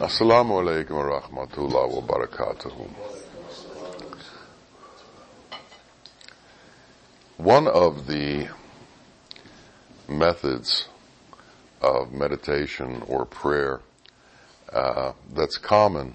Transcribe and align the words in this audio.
Assalamu 0.00 0.62
alaikum 0.62 0.92
wa 0.92 1.20
rahmatullah 1.20 1.92
wa 1.92 2.00
barakatuh. 2.00 2.88
One 7.36 7.68
of 7.68 8.06
the 8.06 8.48
methods 10.08 10.88
of 11.82 12.14
meditation 12.14 13.02
or 13.08 13.26
prayer 13.26 13.82
uh, 14.72 15.12
that's 15.34 15.58
common 15.58 16.14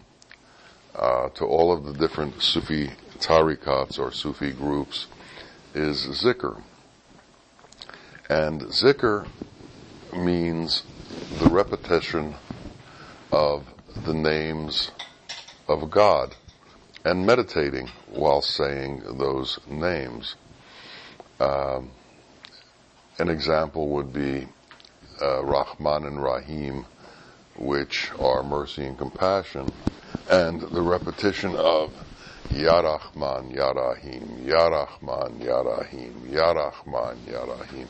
uh, 0.95 1.29
to 1.35 1.45
all 1.45 1.71
of 1.71 1.85
the 1.85 1.93
different 1.93 2.41
Sufi 2.41 2.89
tarikats 3.19 3.99
or 3.99 4.11
Sufi 4.11 4.51
groups 4.51 5.05
is 5.75 6.07
zikr. 6.07 6.59
And 8.29 8.61
zikr 8.61 9.27
means 10.11 10.81
the 11.37 11.49
repetition 11.49 12.33
of 13.31 13.74
the 14.03 14.13
names 14.13 14.91
of 15.67 15.89
God 15.89 16.35
and 17.03 17.25
meditating 17.25 17.87
while 18.11 18.41
saying 18.41 19.03
those 19.17 19.59
names. 19.69 20.35
Um, 21.39 21.91
an 23.19 23.29
example 23.29 23.89
would 23.89 24.11
be 24.11 24.47
uh, 25.21 25.43
Rahman 25.43 26.05
and 26.05 26.21
Rahim, 26.21 26.85
which 27.57 28.11
are 28.19 28.43
mercy 28.43 28.85
and 28.85 28.97
compassion, 28.97 29.71
and 30.29 30.59
the 30.61 30.81
repetition 30.81 31.55
of 31.55 31.93
Ya 32.51 32.79
Rahman, 32.79 33.51
Ya 33.51 33.71
Rahim, 33.71 34.43
Ya 34.45 34.67
Rahman, 34.67 35.39
Ya 35.39 35.61
Rahim, 35.61 36.27
Ya 36.29 36.51
Rahman, 36.51 37.17
Ya 37.29 37.43
Rahim. 37.43 37.87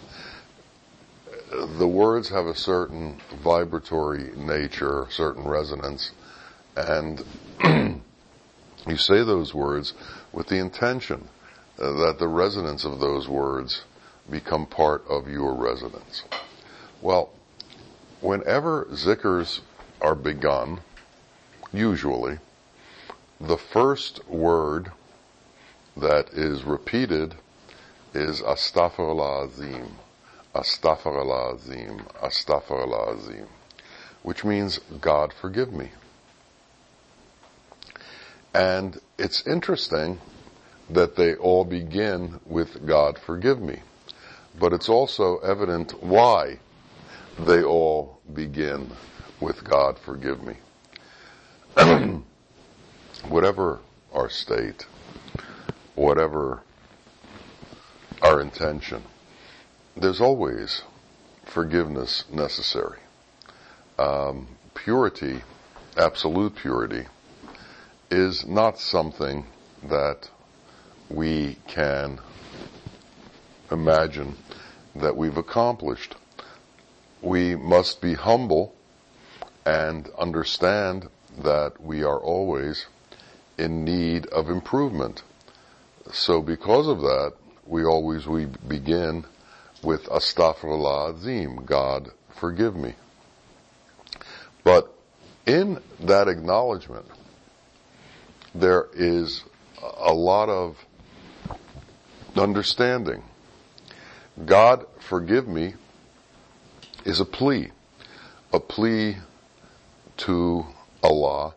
The 1.52 1.88
words 1.88 2.30
have 2.30 2.48
a 2.48 2.56
certain 2.56 3.22
vibratory 3.44 4.32
nature, 4.36 5.08
certain 5.10 5.48
resonance, 5.48 6.12
and 6.76 7.24
you 8.88 8.98
say 8.98 9.24
those 9.24 9.54
words 9.54 9.94
with 10.32 10.48
the 10.48 10.58
intention 10.58 11.28
that 11.78 12.18
the 12.20 12.28
resonance 12.28 12.84
of 12.84 13.00
those 13.00 13.28
words 13.28 13.84
become 14.30 14.66
part 14.66 15.04
of 15.08 15.30
your 15.30 15.54
resonance. 15.54 16.24
Well, 17.02 17.30
whenever 18.22 18.86
zikrs 18.92 19.60
are 20.02 20.16
begun, 20.16 20.82
usually, 21.72 22.40
the 23.40 23.58
first 23.58 24.28
word 24.28 24.92
that 25.96 26.30
is 26.30 26.64
repeated 26.64 27.36
is 28.14 28.42
Astaghfirullah 28.42 29.46
Azim, 29.48 29.98
Astaghfirullah 30.56 31.56
Azim, 31.56 32.00
Astaghfirullah 32.24 33.18
Azim, 33.18 33.48
which 34.24 34.46
means 34.46 34.80
God 35.02 35.34
forgive 35.34 35.74
me. 35.74 35.92
And 38.54 38.98
it's 39.18 39.46
interesting 39.46 40.20
that 40.90 41.18
they 41.18 41.36
all 41.36 41.66
begin 41.66 42.40
with 42.46 42.86
God 42.86 43.20
forgive 43.20 43.60
me. 43.60 43.82
But 44.58 44.72
it's 44.72 44.88
also 44.88 45.40
evident 45.40 46.02
why 46.02 46.60
they 47.38 47.62
all 47.62 48.22
begin 48.34 48.90
with 49.42 49.62
God 49.66 50.00
forgive 50.00 50.42
me. 50.42 50.56
whatever 53.28 53.80
our 54.14 54.30
state, 54.30 54.86
whatever 55.96 56.62
our 58.22 58.40
intention, 58.40 59.04
there's 59.96 60.22
always 60.22 60.82
forgiveness 61.46 62.26
necessary. 62.32 63.00
Um, 63.98 64.48
purity, 64.74 65.42
absolute 65.96 66.56
purity, 66.56 67.06
is 68.12 68.46
not 68.46 68.78
something 68.78 69.46
that 69.84 70.30
we 71.10 71.58
can 71.68 72.20
imagine 73.72 74.36
that 74.96 75.16
we've 75.16 75.38
accomplished. 75.38 76.16
We 77.22 77.56
must 77.56 78.02
be 78.02 78.14
humble 78.14 78.76
and 79.66 80.10
understand 80.18 81.08
that 81.40 81.82
we 81.82 82.04
are 82.04 82.20
always 82.20 82.86
in 83.58 83.84
need 83.84 84.28
of 84.28 84.50
improvement. 84.50 85.24
So 86.12 86.42
because 86.42 86.88
of 86.88 87.00
that, 87.02 87.34
we 87.66 87.84
always 87.84 88.28
we 88.28 88.46
begin 88.46 89.26
with 89.86 90.06
Astaghfirullah 90.06 91.16
Azim, 91.16 91.64
God 91.66 92.10
forgive 92.30 92.76
me. 92.76 92.96
But 94.64 94.92
in 95.46 95.80
that 96.02 96.28
acknowledgement, 96.28 97.06
there 98.54 98.88
is 98.94 99.44
a 99.82 100.14
lot 100.14 100.50
of 100.50 100.84
understanding. 102.36 103.24
God 104.46 104.86
forgive 105.00 105.48
me 105.48 105.76
is 107.06 107.20
a 107.20 107.26
plea, 107.26 107.72
a 108.52 108.60
plea 108.60 109.18
to 110.18 110.66
Allah 111.04 111.54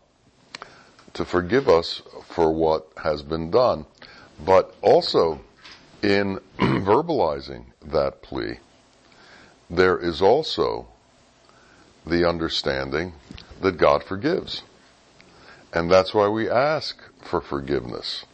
to 1.14 1.24
forgive 1.24 1.68
us 1.68 2.02
for 2.28 2.52
what 2.52 2.86
has 3.02 3.22
been 3.22 3.50
done, 3.50 3.86
but 4.44 4.74
also 4.82 5.40
in 6.02 6.40
verbalizing 6.58 7.66
that 7.86 8.22
plea, 8.22 8.58
there 9.70 9.98
is 9.98 10.22
also 10.22 10.88
the 12.06 12.28
understanding 12.28 13.12
that 13.60 13.76
God 13.76 14.02
forgives. 14.02 14.62
And 15.72 15.90
that's 15.90 16.14
why 16.14 16.28
we 16.28 16.48
ask 16.48 16.98
for 17.22 17.40
forgiveness. 17.40 18.24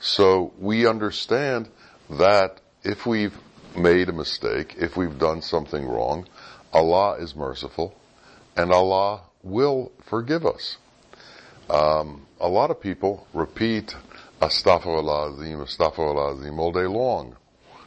So 0.00 0.52
we 0.58 0.86
understand 0.86 1.68
that 2.10 2.60
if 2.82 3.06
we've 3.06 3.36
made 3.76 4.08
a 4.08 4.12
mistake, 4.12 4.74
if 4.78 4.96
we've 4.96 5.18
done 5.18 5.40
something 5.40 5.86
wrong, 5.86 6.28
Allah 6.72 7.14
is 7.14 7.34
merciful 7.34 7.94
and 8.56 8.72
Allah 8.72 9.22
will 9.42 9.92
forgive 10.04 10.44
us. 10.44 10.76
Um, 11.70 12.26
a 12.40 12.48
lot 12.48 12.70
of 12.70 12.80
people 12.80 13.26
repeat 13.32 13.94
Astaghfirullah 14.42 15.34
Azim, 15.34 15.60
Astaghfirullah 15.60 16.58
all 16.58 16.72
day 16.72 16.86
long. 16.86 17.36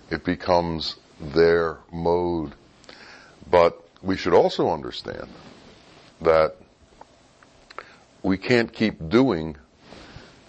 It 0.09 0.23
becomes 0.23 0.95
their 1.19 1.79
mode. 1.91 2.53
But 3.51 3.77
we 4.01 4.15
should 4.15 4.33
also 4.33 4.69
understand 4.69 5.27
that 6.21 6.55
we 8.23 8.37
can't 8.37 8.71
keep 8.71 9.09
doing 9.09 9.57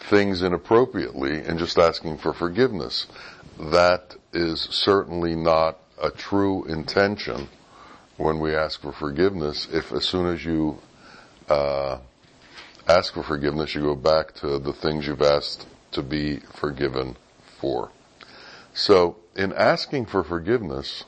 things 0.09 0.43
inappropriately 0.43 1.41
and 1.41 1.59
just 1.59 1.77
asking 1.77 2.19
for 2.19 2.33
forgiveness. 2.33 3.07
That 3.59 4.15
is 4.33 4.61
certainly 4.61 5.35
not 5.35 5.77
a 6.01 6.11
true 6.11 6.67
intention 6.67 7.49
when 8.17 8.39
we 8.39 8.55
ask 8.55 8.81
for 8.81 8.93
forgiveness 8.93 9.67
if 9.73 9.93
as 9.93 10.05
soon 10.05 10.33
as 10.33 10.45
you 10.45 10.79
uh, 11.49 11.99
ask 12.87 13.13
for 13.13 13.25
forgiveness, 13.25 13.75
you 13.75 13.81
go 13.81 13.97
back 13.97 14.35
to 14.35 14.61
the 14.61 14.73
things 14.73 15.05
you've 15.07 15.21
asked 15.21 15.67
to 15.93 16.03
be 16.03 16.39
forgiven 16.39 17.17
for. 17.61 17.91
So, 18.75 19.17
in 19.35 19.53
asking 19.53 20.07
for 20.07 20.23
forgiveness, 20.23 21.05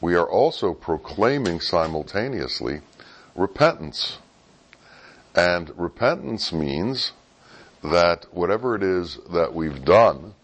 we 0.00 0.14
are 0.14 0.28
also 0.28 0.74
proclaiming 0.74 1.60
simultaneously 1.60 2.80
repentance. 3.34 4.18
And 5.34 5.72
repentance 5.76 6.52
means 6.52 7.12
that 7.82 8.26
whatever 8.32 8.74
it 8.74 8.82
is 8.82 9.18
that 9.32 9.54
we've 9.54 9.84
done, 9.84 10.34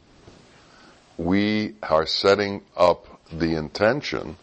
we 1.17 1.75
are 1.83 2.07
setting 2.07 2.63
up 2.77 3.21
the 3.33 3.55
intention 3.57 4.37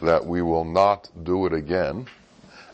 that 0.00 0.26
we 0.26 0.42
will 0.42 0.64
not 0.64 1.08
do 1.22 1.46
it 1.46 1.52
again 1.52 2.06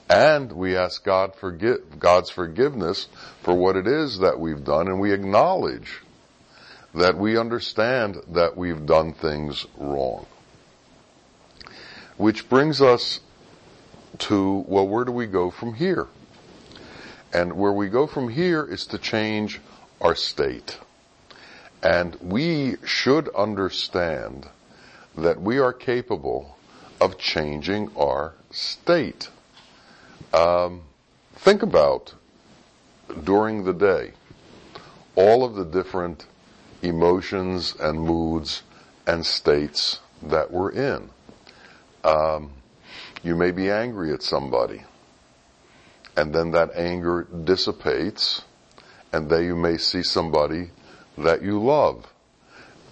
and 0.09 0.53
we 0.53 0.77
ask 0.77 1.05
God 1.05 1.35
forgive, 1.35 1.99
God's 1.99 2.31
forgiveness 2.31 3.09
for 3.43 3.55
what 3.55 3.77
it 3.77 3.87
is 3.87 4.19
that 4.19 4.41
we've 4.41 4.65
done 4.65 4.89
and 4.89 5.01
we 5.01 5.13
acknowledge 5.13 6.01
that 6.95 7.17
we 7.17 7.37
understand 7.37 8.17
that 8.29 8.57
we've 8.57 8.87
done 8.87 9.13
things 9.13 9.67
wrong. 9.77 10.27
Which 12.17 12.49
brings 12.49 12.81
us 12.81 13.21
to, 14.19 14.65
well, 14.67 14.89
where 14.89 15.05
do 15.05 15.13
we 15.13 15.27
go 15.27 15.51
from 15.51 15.75
here? 15.75 16.09
And 17.33 17.53
where 17.53 17.73
we 17.73 17.89
go 17.89 18.07
from 18.07 18.31
here 18.31 18.65
is 18.65 18.87
to 18.87 18.99
change 18.99 19.61
our 20.01 20.15
state. 20.15 20.79
And 21.83 22.17
we 22.21 22.77
should 22.85 23.29
understand 23.35 24.49
that 25.17 25.41
we 25.41 25.59
are 25.59 25.73
capable 25.73 26.57
of 27.01 27.19
changing 27.19 27.91
our 27.97 28.33
state. 28.51 29.29
Um, 30.33 30.83
think 31.37 31.63
about 31.63 32.15
during 33.25 33.65
the 33.65 33.73
day 33.73 34.13
all 35.17 35.45
of 35.45 35.55
the 35.55 35.65
different 35.65 36.27
emotions 36.83 37.75
and 37.81 38.01
moods 38.01 38.63
and 39.07 39.25
states 39.25 40.01
that 40.23 40.51
we're 40.51 40.71
in. 40.71 41.11
Um, 42.05 42.53
you 43.23 43.35
may 43.35 43.51
be 43.51 43.71
angry 43.71 44.13
at 44.13 44.23
somebody, 44.23 44.85
and 46.17 46.35
then 46.35 46.53
that 46.53 46.75
anger 46.75 47.27
dissipates, 47.45 48.43
and 49.13 49.29
then 49.29 49.45
you 49.45 49.57
may 49.57 49.77
see 49.77 50.03
somebody 50.03 50.71
that 51.17 51.43
you 51.43 51.61
love, 51.61 52.13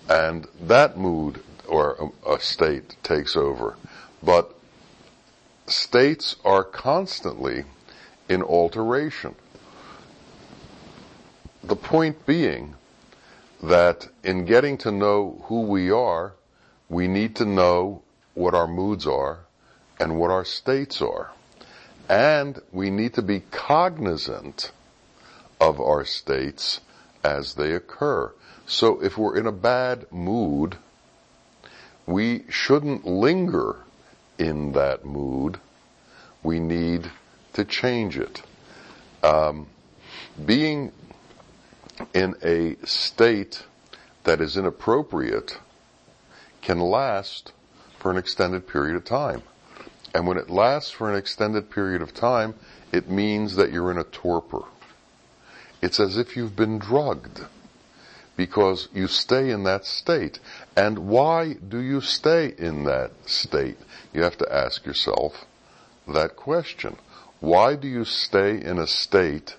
and 0.09 0.47
that 0.63 0.97
mood 0.97 1.41
or 1.69 2.11
a, 2.27 2.35
a 2.35 2.41
state 2.41 2.97
takes 3.03 3.37
over. 3.37 3.77
But 4.23 4.56
states 5.67 6.37
are 6.45 6.65
constantly 6.65 7.65
in 8.29 8.43
alteration. 8.43 9.35
The 11.63 11.77
point 11.77 12.27
being 12.27 12.75
that 13.63 14.09
in 14.23 14.45
getting 14.45 14.79
to 14.79 14.93
know 14.93 15.43
who 15.45 15.63
we 15.63 15.91
are, 15.91 16.35
we 16.89 17.09
need 17.09 17.37
to 17.37 17.45
know 17.45 18.03
what 18.35 18.55
our 18.55 18.69
moods 18.69 19.07
are 19.07 19.41
and 19.99 20.19
what 20.19 20.31
our 20.31 20.45
states 20.45 21.01
are. 21.03 21.31
And 22.09 22.61
we 22.71 22.91
need 22.91 23.15
to 23.15 23.23
be 23.23 23.41
cognizant 23.51 24.71
of 25.61 25.81
our 25.81 26.05
states 26.05 26.81
as 27.25 27.55
they 27.55 27.73
occur. 27.73 28.33
So 28.67 29.03
if 29.03 29.19
we're 29.19 29.37
in 29.37 29.47
a 29.47 29.53
bad 29.53 30.07
mood, 30.13 30.77
we 32.07 32.45
shouldn't 32.49 33.05
linger 33.05 33.77
in 34.39 34.73
that 34.73 35.05
mood. 35.05 35.59
We 36.43 36.61
need 36.61 37.11
to 37.55 37.65
change 37.65 38.19
it. 38.19 38.43
Um, 39.23 39.67
being 40.45 40.93
in 42.13 42.35
a 42.43 42.77
state 42.87 43.65
that 44.25 44.41
is 44.41 44.57
inappropriate 44.57 45.59
can 46.61 46.81
last 46.81 47.53
for 47.99 48.11
an 48.11 48.17
extended 48.17 48.67
period 48.67 48.97
of 48.97 49.05
time. 49.05 49.43
And 50.15 50.27
when 50.27 50.37
it 50.37 50.51
lasts 50.51 50.91
for 50.91 51.11
an 51.11 51.17
extended 51.17 51.71
period 51.71 52.03
of 52.03 52.15
time, 52.15 52.55
it 52.93 53.09
means 53.09 53.57
that 53.57 53.73
you're 53.73 53.91
in 53.91 53.99
a 53.99 54.05
torpor. 54.05 54.63
It's 55.83 56.01
as 56.01 56.17
if 56.17 56.37
you've 56.37 56.57
been 56.57 56.79
drugged 56.79 57.41
because 58.37 58.89
you 58.95 59.07
stay 59.07 59.51
in 59.51 59.65
that 59.65 59.85
state. 59.85 60.41
And 60.77 61.09
why 61.09 61.55
do 61.55 61.81
you 61.81 62.03
stay 62.03 62.53
in 62.59 62.85
that 62.85 63.13
state? 63.25 63.79
You 64.13 64.23
have 64.23 64.37
to 64.39 64.55
ask 64.55 64.85
yourself 64.85 65.47
that 66.07 66.37
question. 66.37 66.97
Why 67.41 67.77
do 67.77 67.89
you 67.89 68.05
stay 68.05 68.61
in 68.61 68.79
a 68.79 68.87
state 68.87 69.57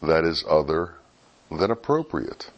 that 0.00 0.24
is 0.24 0.44
other 0.48 0.94
than 1.50 1.70
appropriate? 1.70 2.50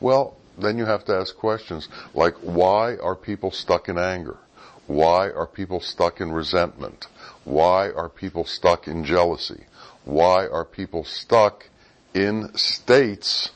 Well, 0.00 0.36
then 0.58 0.78
you 0.78 0.86
have 0.86 1.04
to 1.06 1.14
ask 1.14 1.36
questions 1.36 1.88
like 2.14 2.34
why 2.36 2.96
are 2.96 3.14
people 3.14 3.50
stuck 3.50 3.88
in 3.88 3.98
anger? 3.98 4.38
Why 4.86 5.30
are 5.30 5.46
people 5.46 5.80
stuck 5.80 6.20
in 6.20 6.32
resentment? 6.32 7.06
Why 7.44 7.90
are 7.90 8.08
people 8.08 8.44
stuck 8.44 8.88
in 8.88 9.04
jealousy? 9.04 9.64
Why 10.04 10.46
are 10.46 10.64
people 10.64 11.04
stuck 11.04 11.68
in 12.14 12.56
states 12.56 13.50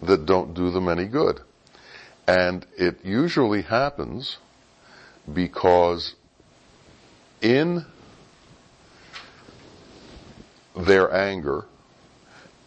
that 0.00 0.26
don't 0.26 0.54
do 0.54 0.70
them 0.70 0.88
any 0.88 1.06
good? 1.06 1.40
And 2.28 2.66
it 2.76 3.06
usually 3.06 3.62
happens 3.62 4.36
because 5.32 6.14
in 7.40 7.86
their 10.76 11.10
anger, 11.10 11.64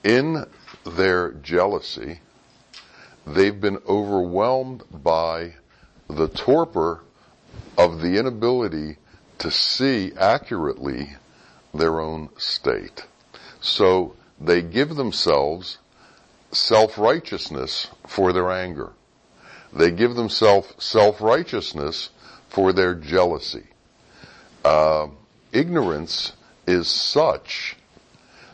in 0.04 0.48
their 0.84 1.34
jealousy, 1.34 2.22
they've 3.28 3.62
been 3.62 3.78
overwhelmed 3.88 4.84
by 4.92 5.54
the 6.08 6.28
torpor 6.28 7.02
of 7.78 8.02
the 8.02 8.18
inability 8.18 8.98
to 9.38 9.52
see 9.52 10.12
accurately 10.18 11.16
their 11.72 12.02
own 12.02 12.30
state. 12.36 13.06
So 13.60 14.16
they 14.40 14.64
give 14.64 14.96
themselves 14.96 15.78
self-righteousness 16.52 17.92
for 18.08 18.34
their 18.34 18.50
anger. 18.50 18.94
They 19.74 19.92
give 19.92 20.16
themselves 20.16 20.74
self-righteousness 20.78 22.10
for 22.50 22.74
their 22.74 22.94
jealousy. 22.96 23.64
Uh, 24.64 25.08
ignorance 25.52 26.34
is 26.68 26.88
such 26.88 27.78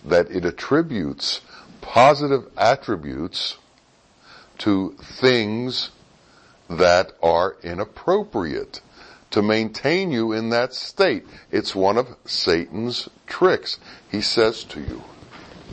that 0.05 0.29
it 0.31 0.45
attributes 0.45 1.41
positive 1.81 2.47
attributes 2.57 3.57
to 4.57 4.95
things 5.01 5.89
that 6.69 7.13
are 7.23 7.55
inappropriate 7.63 8.81
to 9.31 9.41
maintain 9.41 10.11
you 10.11 10.33
in 10.33 10.49
that 10.49 10.73
state. 10.73 11.25
It's 11.51 11.75
one 11.75 11.97
of 11.97 12.15
Satan's 12.25 13.07
tricks. 13.25 13.79
He 14.11 14.21
says 14.21 14.63
to 14.65 14.81
you, 14.81 15.03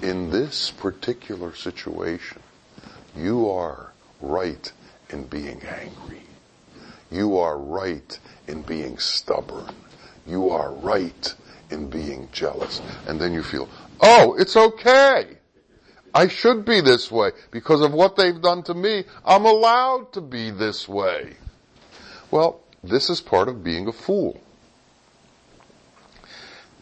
in 0.03 0.31
this 0.31 0.71
particular 0.71 1.55
situation, 1.55 2.41
you 3.17 3.49
are 3.49 3.93
right 4.21 4.73
in 5.11 5.25
being 5.25 5.63
angry. 5.63 6.23
You 7.11 7.39
are 7.39 7.59
right 7.59 8.19
in 8.49 8.63
being 8.63 8.99
stubborn. 8.99 9.75
You 10.27 10.51
are 10.51 10.73
right 10.73 11.35
in 11.71 11.89
being 11.89 12.29
jealous. 12.33 12.81
And 13.07 13.21
then 13.21 13.33
you 13.33 13.43
feel, 13.43 13.69
oh, 14.01 14.35
it's 14.39 14.57
okay. 14.57 15.39
I 16.15 16.29
should 16.29 16.65
be 16.65 16.81
this 16.81 17.11
way 17.11 17.33
because 17.51 17.81
of 17.83 17.93
what 17.93 18.17
they've 18.17 18.41
done 18.41 18.63
to 18.65 18.75
me. 18.75 19.05
I'm 19.25 19.45
allowed 19.45 20.13
to 20.13 20.21
be 20.21 20.51
this 20.51 20.89
way. 20.89 21.35
Well, 22.31 22.61
this 22.83 23.11
is 23.11 23.21
part 23.21 23.49
of 23.49 23.65
being 23.65 23.89
a 23.89 23.93
fool. 23.93 24.41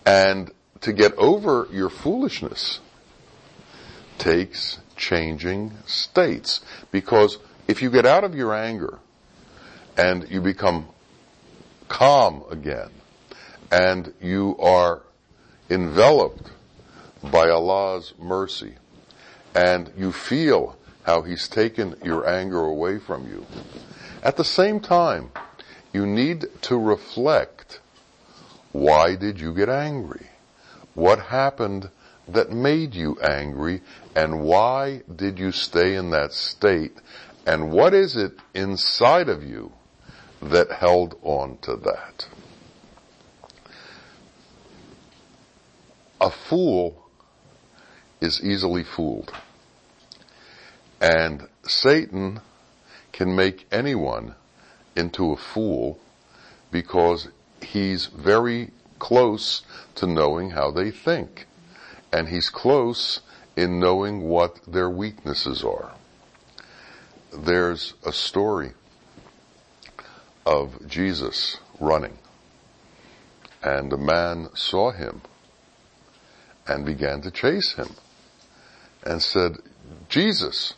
And 0.05 0.51
to 0.83 0.93
get 0.93 1.15
over 1.15 1.69
your 1.71 1.89
foolishness 1.89 2.81
takes 4.19 4.79
changing 4.97 5.73
states. 5.87 6.61
Because 6.91 7.39
if 7.69 7.83
you 7.83 7.91
get 7.91 8.07
out 8.07 8.25
of 8.25 8.35
your 8.35 8.55
anger 8.55 8.99
and 9.97 10.29
you 10.31 10.41
become 10.41 10.89
calm 11.89 12.43
again 12.51 12.91
and 13.71 14.13
you 14.21 14.57
are 14.59 15.03
enveloped 15.71 16.51
by 17.23 17.49
Allah's 17.49 18.15
mercy 18.19 18.75
and 19.55 19.93
you 19.97 20.13
feel 20.13 20.77
how 21.05 21.23
He's 21.23 21.49
taken 21.49 21.97
your 22.03 22.29
anger 22.29 22.61
away 22.61 22.99
from 22.99 23.27
you. 23.27 23.47
At 24.23 24.37
the 24.37 24.45
same 24.45 24.81
time, 24.81 25.31
you 25.93 26.07
need 26.07 26.47
to 26.63 26.79
reflect 26.79 27.81
why 28.73 29.17
did 29.17 29.39
you 29.39 29.53
get 29.55 29.69
angry? 29.69 30.27
What 30.95 31.19
happened 31.19 31.91
that 32.29 32.51
made 32.51 32.95
you 32.95 33.19
angry 33.21 33.83
and 34.17 34.43
why 34.43 35.03
did 35.15 35.39
you 35.39 35.53
stay 35.53 35.95
in 35.95 36.11
that 36.11 36.33
state? 36.33 36.97
And 37.47 37.73
what 37.73 37.93
is 37.93 38.17
it 38.17 38.33
inside 38.55 39.29
of 39.29 39.43
you 39.43 39.73
that 40.41 40.71
held 40.71 41.19
on 41.23 41.59
to 41.63 41.77
that? 41.77 42.27
A 46.21 46.31
fool 46.31 47.03
is 48.21 48.43
easily 48.45 48.85
fooled. 48.85 49.33
And 51.01 51.49
Satan 51.65 52.41
can 53.11 53.35
make 53.35 53.67
anyone 53.73 54.37
into 54.95 55.33
a 55.33 55.37
fool 55.37 55.99
because 56.71 57.29
he's 57.61 58.07
very 58.07 58.71
close 59.01 59.63
to 59.97 60.07
knowing 60.07 60.51
how 60.51 60.71
they 60.71 60.93
think. 60.93 61.47
And 62.13 62.29
he's 62.29 62.51
close 62.51 63.21
in 63.57 63.81
knowing 63.81 64.23
what 64.23 64.61
their 64.67 64.89
weaknesses 64.89 65.65
are. 65.65 65.93
There's 67.33 67.95
a 68.05 68.13
story 68.13 68.73
of 70.45 70.87
Jesus 70.87 71.59
running 71.81 72.19
and 73.63 73.93
a 73.93 73.97
man 73.97 74.49
saw 74.55 74.91
him 74.91 75.23
and 76.67 76.85
began 76.85 77.23
to 77.23 77.31
chase 77.31 77.75
him 77.75 77.89
and 79.05 79.23
said, 79.23 79.57
Jesus, 80.09 80.75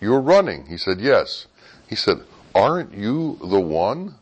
you're 0.00 0.20
running. 0.20 0.66
He 0.66 0.76
said, 0.76 1.00
yes. 1.00 1.46
He 1.88 1.96
said, 1.96 2.18
aren't 2.54 2.94
you 2.94 3.38
the 3.40 3.60
one 3.60 4.14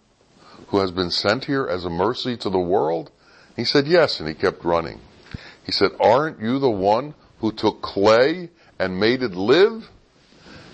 who 0.68 0.78
has 0.78 0.90
been 0.90 1.11
sent 1.11 1.44
here 1.44 1.66
as 1.66 1.85
a 1.85 1.90
mercy 1.90 2.37
to 2.38 2.50
the 2.50 2.59
world? 2.59 3.11
He 3.56 3.64
said, 3.64 3.87
yes, 3.87 4.21
and 4.21 4.28
he 4.28 4.35
kept 4.35 4.64
running. 4.64 5.00
He 5.64 5.73
said, 5.73 5.90
aren't 6.00 6.40
you 6.40 6.59
the 6.59 6.71
one 6.71 7.14
who 7.40 7.52
took 7.52 7.82
clay 7.82 8.50
and 8.78 8.99
made 8.99 9.23
it 9.23 9.32
live? 9.32 9.88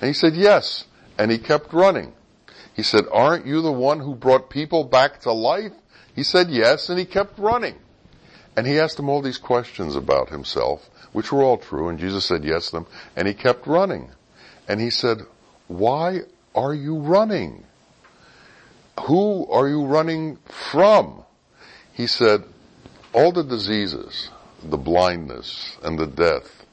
And 0.01 0.09
he 0.09 0.13
said, 0.13 0.35
yes, 0.35 0.85
and 1.19 1.31
he 1.31 1.39
kept 1.39 1.73
running. 1.73 2.13
He 2.75 2.83
said, 2.83 3.05
aren't 3.13 3.47
you 3.47 3.63
the 3.63 3.73
one 3.73 4.01
who 4.01 4.15
brought 4.15 4.51
people 4.51 4.85
back 4.85 5.21
to 5.21 5.33
life? 5.33 5.73
He 6.15 6.23
said, 6.23 6.51
yes, 6.51 6.89
and 6.89 6.99
he 6.99 7.05
kept 7.05 7.39
running. 7.39 7.77
And 8.57 8.67
he 8.67 8.79
asked 8.79 8.99
him 8.99 9.09
all 9.09 9.23
these 9.23 9.39
questions 9.39 9.97
about 9.97 10.31
himself, 10.31 10.89
which 11.13 11.33
were 11.33 11.43
all 11.43 11.59
true, 11.59 11.89
and 11.89 11.99
Jesus 11.99 12.25
said 12.25 12.45
yes 12.45 12.67
to 12.67 12.77
them, 12.77 12.87
and 13.17 13.27
he 13.27 13.35
kept 13.35 13.67
running. 13.67 14.11
And 14.69 14.81
he 14.81 14.91
said, 14.91 15.23
why 15.67 16.21
are 16.55 16.75
you 16.75 16.99
running? 16.99 17.65
Who 19.07 19.47
are 19.51 19.69
you 19.69 19.85
running 19.85 20.39
from? 20.73 21.25
He 21.93 22.07
said, 22.07 22.45
all 23.13 23.33
the 23.33 23.45
diseases 23.45 24.31
the 24.63 24.77
blindness 24.77 25.77
and 25.83 25.99
the 25.99 26.07
death 26.07 26.65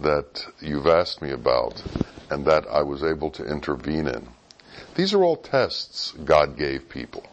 that 0.00 0.46
you've 0.60 0.86
asked 0.86 1.20
me 1.20 1.30
about 1.30 1.82
and 2.32 2.46
that 2.46 2.66
I 2.66 2.80
was 2.80 3.04
able 3.04 3.30
to 3.32 3.44
intervene 3.44 4.06
in. 4.06 4.26
These 4.94 5.12
are 5.12 5.22
all 5.22 5.36
tests 5.36 6.12
God 6.24 6.56
gave 6.56 6.88
people. 6.88 7.26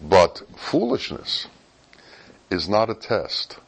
But 0.00 0.42
foolishness 0.56 1.48
is 2.50 2.66
not 2.66 2.88
a 2.88 2.94
test. 2.94 3.58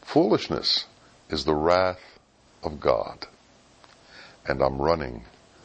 Foolishness 0.00 0.84
is 1.28 1.44
the 1.44 1.56
wrath 1.56 2.20
of 2.62 2.78
God. 2.78 3.26
And 4.46 4.62
I'm 4.62 4.80
running 4.80 5.24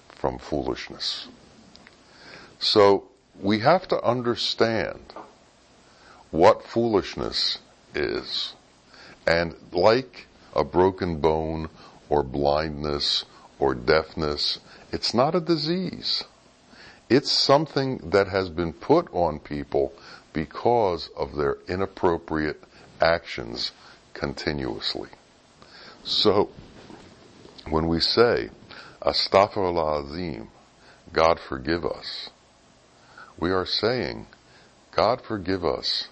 from 0.10 0.40
foolishness. 0.40 1.28
So 2.58 3.04
we 3.40 3.60
have 3.60 3.88
to 3.90 4.02
understand 4.02 5.14
what 6.32 6.66
foolishness 6.66 7.60
is. 7.94 8.56
And 9.28 9.54
like 9.72 10.26
a 10.56 10.64
broken 10.64 11.20
bone 11.20 11.70
or 12.10 12.24
blindness 12.24 13.26
or 13.60 13.74
deafness, 13.74 14.60
it's 14.92 15.14
not 15.14 15.36
a 15.36 15.42
disease. 15.42 16.24
It's 17.10 17.32
something 17.32 18.10
that 18.10 18.28
has 18.28 18.50
been 18.50 18.74
put 18.74 19.08
on 19.14 19.40
people 19.40 19.94
because 20.34 21.10
of 21.16 21.36
their 21.36 21.58
inappropriate 21.68 22.62
actions 23.00 23.72
continuously. 24.14 25.10
So, 26.04 26.50
when 27.70 27.88
we 27.88 28.00
say, 28.00 28.50
Astaghfirullah 29.02 30.06
Azim, 30.06 30.50
God 31.14 31.40
forgive 31.40 31.86
us, 31.86 32.30
we 33.40 33.52
are 33.52 33.66
saying, 33.66 34.28
God 34.92 35.22
forgive 35.22 35.66
us 35.66 36.08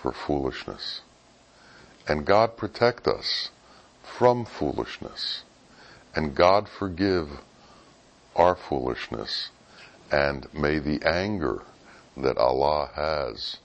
for 0.00 0.12
foolishness. 0.12 1.00
And 2.06 2.24
God 2.24 2.56
protect 2.56 3.06
us 3.06 3.50
from 4.02 4.44
foolishness. 4.44 5.42
And 6.14 6.34
God 6.34 6.68
forgive 6.68 7.28
our 8.34 8.56
foolishness. 8.56 9.50
And 10.10 10.46
may 10.54 10.78
the 10.78 11.00
anger 11.06 11.62
that 12.16 12.38
Allah 12.38 12.90
has 12.94 13.58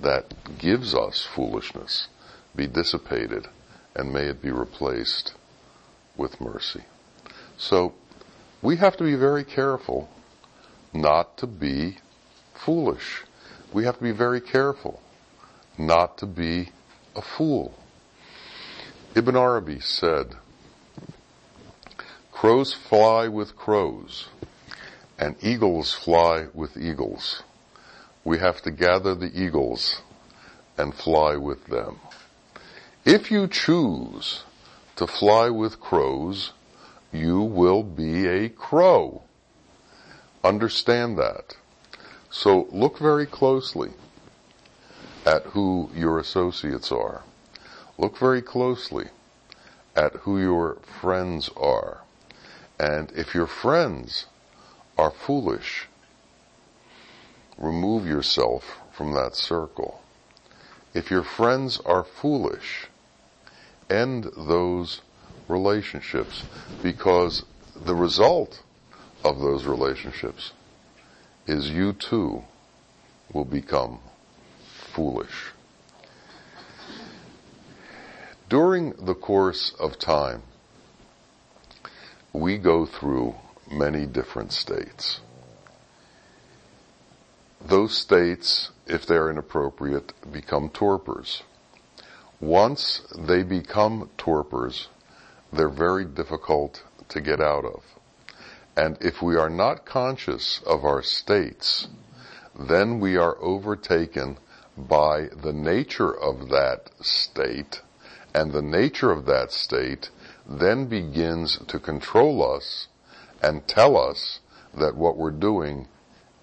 that 0.00 0.58
gives 0.58 0.94
us 0.94 1.26
foolishness 1.34 2.08
be 2.56 2.66
dissipated 2.66 3.46
and 3.94 4.12
may 4.12 4.24
it 4.24 4.42
be 4.42 4.50
replaced 4.50 5.34
with 6.16 6.40
mercy. 6.40 6.82
So 7.56 7.94
we 8.60 8.76
have 8.76 8.96
to 8.96 9.04
be 9.04 9.14
very 9.14 9.44
careful 9.44 10.08
not 10.92 11.36
to 11.38 11.46
be 11.46 11.98
foolish. 12.54 13.24
We 13.72 13.84
have 13.84 13.96
to 13.98 14.02
be 14.02 14.12
very 14.12 14.40
careful 14.40 15.00
not 15.78 16.18
to 16.18 16.26
be 16.26 16.70
a 17.16 17.22
fool. 17.22 17.74
Ibn 19.14 19.36
Arabi 19.36 19.80
said, 19.80 20.34
crows 22.34 22.74
fly 22.74 23.28
with 23.28 23.56
crows 23.56 24.28
and 25.18 25.36
eagles 25.40 25.94
fly 25.94 26.46
with 26.52 26.76
eagles. 26.76 27.44
We 28.24 28.38
have 28.38 28.60
to 28.62 28.72
gather 28.72 29.14
the 29.14 29.30
eagles 29.32 30.02
and 30.76 30.92
fly 30.92 31.36
with 31.36 31.64
them. 31.68 32.00
If 33.04 33.30
you 33.30 33.46
choose 33.46 34.42
to 34.96 35.06
fly 35.06 35.48
with 35.48 35.80
crows, 35.80 36.52
you 37.12 37.40
will 37.40 37.84
be 37.84 38.26
a 38.26 38.48
crow. 38.48 39.22
Understand 40.42 41.16
that. 41.16 41.56
So 42.30 42.66
look 42.72 42.98
very 42.98 43.26
closely 43.26 43.92
at 45.24 45.44
who 45.44 45.88
your 45.94 46.18
associates 46.18 46.90
are. 46.90 47.22
Look 47.96 48.18
very 48.18 48.42
closely 48.42 49.06
at 49.94 50.14
who 50.14 50.40
your 50.40 50.78
friends 51.00 51.48
are. 51.56 52.03
And 52.78 53.12
if 53.12 53.34
your 53.34 53.46
friends 53.46 54.26
are 54.98 55.10
foolish, 55.10 55.86
remove 57.56 58.06
yourself 58.06 58.78
from 58.92 59.12
that 59.12 59.34
circle. 59.34 60.00
If 60.92 61.10
your 61.10 61.22
friends 61.22 61.80
are 61.84 62.04
foolish, 62.04 62.86
end 63.90 64.30
those 64.36 65.00
relationships 65.48 66.44
because 66.82 67.44
the 67.76 67.94
result 67.94 68.62
of 69.24 69.40
those 69.40 69.64
relationships 69.64 70.52
is 71.46 71.70
you 71.70 71.92
too 71.92 72.44
will 73.32 73.44
become 73.44 73.98
foolish. 74.94 75.52
During 78.48 78.90
the 78.92 79.14
course 79.14 79.74
of 79.80 79.98
time, 79.98 80.42
we 82.34 82.58
go 82.58 82.84
through 82.84 83.32
many 83.70 84.06
different 84.06 84.52
states. 84.52 85.20
Those 87.64 87.96
states, 87.96 88.72
if 88.86 89.06
they're 89.06 89.30
inappropriate, 89.30 90.12
become 90.32 90.68
torpors. 90.68 91.44
Once 92.40 93.02
they 93.16 93.44
become 93.44 94.10
torpors, 94.18 94.88
they're 95.52 95.68
very 95.68 96.04
difficult 96.04 96.82
to 97.08 97.20
get 97.20 97.40
out 97.40 97.64
of. 97.64 97.82
And 98.76 98.98
if 99.00 99.22
we 99.22 99.36
are 99.36 99.48
not 99.48 99.86
conscious 99.86 100.60
of 100.66 100.84
our 100.84 101.02
states, 101.02 101.86
then 102.58 102.98
we 102.98 103.16
are 103.16 103.36
overtaken 103.40 104.38
by 104.76 105.28
the 105.40 105.52
nature 105.52 106.12
of 106.12 106.48
that 106.48 106.90
state, 107.00 107.80
and 108.34 108.52
the 108.52 108.62
nature 108.62 109.12
of 109.12 109.24
that 109.26 109.52
state 109.52 110.10
then 110.46 110.86
begins 110.86 111.58
to 111.68 111.78
control 111.78 112.54
us 112.54 112.88
and 113.42 113.66
tell 113.66 113.96
us 113.96 114.40
that 114.74 114.96
what 114.96 115.16
we're 115.16 115.30
doing 115.30 115.88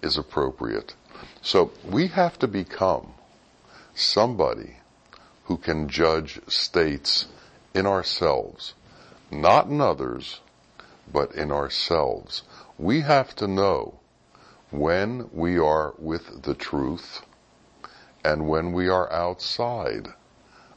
is 0.01 0.17
appropriate. 0.17 0.95
So 1.41 1.71
we 1.89 2.07
have 2.07 2.39
to 2.39 2.47
become 2.47 3.13
somebody 3.93 4.77
who 5.45 5.57
can 5.57 5.89
judge 5.89 6.39
states 6.47 7.27
in 7.73 7.85
ourselves, 7.85 8.73
not 9.29 9.67
in 9.67 9.81
others, 9.81 10.39
but 11.11 11.33
in 11.35 11.51
ourselves. 11.51 12.43
We 12.77 13.01
have 13.01 13.35
to 13.35 13.47
know 13.47 13.99
when 14.71 15.29
we 15.33 15.57
are 15.57 15.93
with 15.99 16.43
the 16.43 16.53
truth 16.53 17.21
and 18.23 18.47
when 18.47 18.71
we 18.71 18.87
are 18.87 19.11
outside 19.11 20.07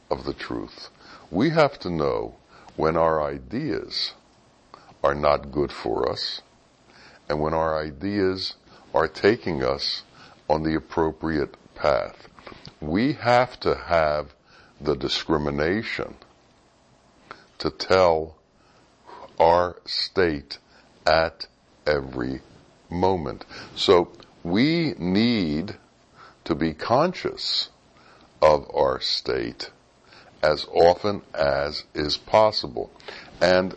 of 0.09 0.25
the 0.25 0.33
truth. 0.33 0.89
We 1.31 1.51
have 1.51 1.79
to 1.79 1.89
know 1.89 2.35
when 2.75 2.97
our 2.97 3.23
ideas 3.23 4.13
are 5.03 5.15
not 5.15 5.51
good 5.51 5.71
for 5.71 6.09
us 6.09 6.41
and 7.29 7.39
when 7.39 7.53
our 7.53 7.79
ideas 7.79 8.55
are 8.93 9.07
taking 9.07 9.63
us 9.63 10.03
on 10.49 10.63
the 10.63 10.75
appropriate 10.75 11.55
path. 11.75 12.27
We 12.81 13.13
have 13.13 13.59
to 13.61 13.75
have 13.75 14.33
the 14.79 14.95
discrimination 14.95 16.15
to 17.59 17.69
tell 17.69 18.35
our 19.39 19.77
state 19.85 20.57
at 21.05 21.47
every 21.85 22.41
moment. 22.89 23.45
So 23.75 24.11
we 24.43 24.93
need 24.97 25.77
to 26.43 26.55
be 26.55 26.73
conscious 26.73 27.69
of 28.41 28.69
our 28.73 28.99
state 28.99 29.71
as 30.45 30.65
often 30.71 31.21
as 31.33 31.83
is 31.95 32.17
possible. 32.17 32.91
And 33.41 33.75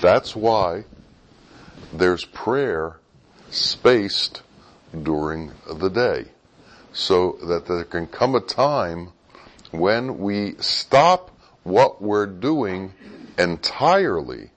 that's 0.00 0.36
why 0.36 0.84
there's 1.92 2.24
prayer 2.26 2.96
spaced 3.50 4.42
during 5.02 5.52
the 5.66 5.88
day 5.88 6.26
so 6.92 7.38
that 7.48 7.66
there 7.66 7.84
can 7.84 8.06
come 8.06 8.34
a 8.34 8.40
time 8.40 9.12
when 9.70 10.18
we 10.18 10.56
stop 10.58 11.30
what 11.62 12.02
we're 12.02 12.26
doing 12.26 12.92
entirely 13.38 14.50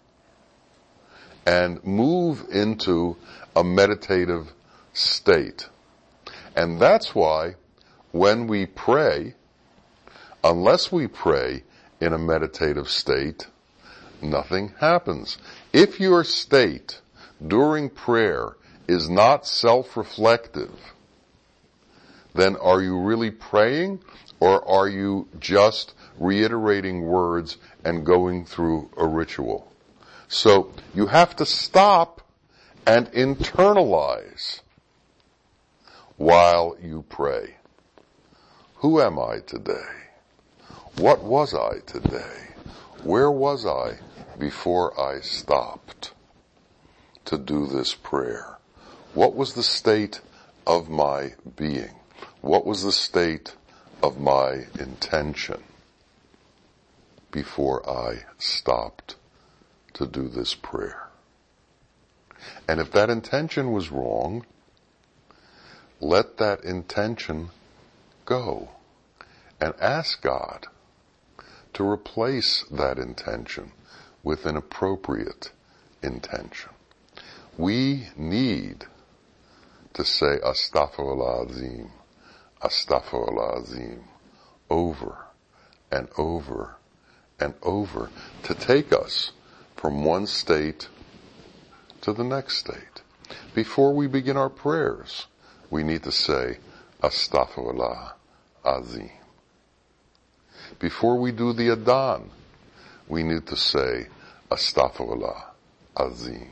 and 1.46 1.84
move 1.84 2.46
into 2.52 3.16
a 3.56 3.63
meditative 3.63 4.52
state. 4.94 5.70
And 6.56 6.80
that's 6.80 7.16
why 7.16 7.56
when 8.12 8.48
we 8.48 8.66
pray, 8.66 9.36
unless 10.44 10.92
we 10.92 11.08
pray 11.08 11.64
in 12.00 12.14
a 12.14 12.18
meditative 12.18 12.90
state, 12.90 13.48
nothing 14.22 14.74
happens. 14.80 15.38
If 15.72 16.00
your 16.00 16.24
state 16.24 17.02
during 17.46 17.90
prayer 17.90 18.56
is 18.88 19.10
not 19.10 19.48
self-reflective, 19.48 20.74
then 22.34 22.56
are 22.58 22.82
you 22.82 23.00
really 23.00 23.32
praying 23.32 24.00
or 24.40 24.68
are 24.68 24.88
you 24.88 25.28
just 25.40 25.94
reiterating 26.18 27.04
words 27.04 27.58
and 27.86 28.06
going 28.06 28.46
through 28.46 28.90
a 28.98 29.08
ritual? 29.08 29.72
So 30.28 30.74
you 30.94 31.08
have 31.08 31.36
to 31.38 31.46
stop 31.46 32.22
and 32.86 33.08
internalize 33.12 34.62
while 36.18 36.76
you 36.82 37.06
pray. 37.08 37.56
Who 38.78 39.00
am 39.00 39.18
I 39.20 39.40
today? 39.40 40.04
What 40.98 41.24
was 41.24 41.56
I 41.56 41.80
today? 41.88 42.50
Where 43.02 43.32
was 43.32 43.66
I 43.66 43.98
before 44.38 44.98
I 45.00 45.22
stopped 45.22 46.14
to 47.26 47.40
do 47.40 47.66
this 47.66 47.96
prayer? 47.96 48.60
What 49.16 49.34
was 49.34 49.56
the 49.56 49.64
state 49.64 50.22
of 50.68 50.90
my 50.90 51.34
being? 51.56 51.96
What 52.42 52.64
was 52.64 52.84
the 52.84 52.92
state 52.92 53.56
of 54.04 54.20
my 54.20 54.68
intention 54.80 55.64
before 57.32 57.90
I 57.90 58.26
stopped 58.38 59.16
to 59.94 60.06
do 60.06 60.28
this 60.28 60.54
prayer? 60.54 61.08
And 62.68 62.80
if 62.80 62.92
that 62.92 63.10
intention 63.10 63.72
was 63.72 63.92
wrong, 63.92 64.46
let 66.00 66.38
that 66.38 66.64
intention 66.64 67.50
go 68.26 68.70
and 69.60 69.74
ask 69.82 70.22
God 70.22 70.68
to 71.74 71.88
replace 71.88 72.63
that 72.72 72.98
intention 72.98 73.72
with 74.24 74.46
an 74.46 74.56
appropriate 74.56 75.51
intention. 76.01 76.72
We 77.58 78.08
need 78.15 78.86
to 79.94 80.03
say 80.03 80.39
Astaghfirullah 80.44 81.50
Azim, 81.50 81.92
Astaghfirullah 82.62 83.62
Azim, 83.62 84.03
over 84.70 85.18
and 85.92 86.08
over 86.18 86.77
and 87.39 87.53
over 87.62 88.10
to 88.44 88.56
take 88.56 88.92
us 88.92 89.32
from 89.75 90.03
one 90.03 90.25
state 90.25 90.88
to 92.01 92.13
the 92.13 92.24
next 92.24 92.58
state. 92.58 93.01
Before 93.53 93.94
we 93.94 94.08
begin 94.08 94.38
our 94.38 94.50
prayers, 94.50 95.27
we 95.70 95.84
need 95.84 96.03
to 96.03 96.12
say 96.12 96.58
Astaghfirullah 97.01 98.13
Azim. 98.65 99.12
Before 100.80 101.20
we 101.20 101.32
do 101.32 101.53
the 101.53 101.70
Adhan, 101.70 102.30
we 103.08 103.24
need 103.24 103.48
to 103.48 103.56
say 103.56 104.08
Astaghfirullah 104.50 105.44
Azim. 105.98 106.50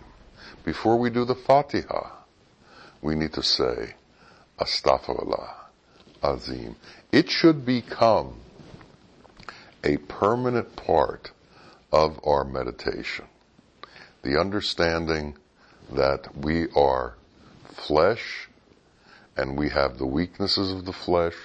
Before 0.64 0.98
we 0.98 1.10
do 1.10 1.26
the 1.26 1.36
Fatiha, 1.36 2.12
we 3.02 3.16
need 3.16 3.34
to 3.34 3.44
say 3.44 3.96
Astaghfirullah 4.60 5.50
Azim. 6.24 6.76
It 7.12 7.30
should 7.30 7.66
become 7.66 8.36
a 9.84 9.98
permanent 9.98 10.76
part 10.76 11.32
of 11.92 12.20
our 12.24 12.44
meditation. 12.44 13.26
The 14.24 14.40
understanding 14.40 15.36
that 15.92 16.36
we 16.38 16.68
are 16.76 17.16
flesh 17.74 18.48
and 19.36 19.58
we 19.58 19.70
have 19.70 19.98
the 19.98 20.06
weaknesses 20.06 20.72
of 20.72 20.86
the 20.86 20.94
flesh 20.94 21.36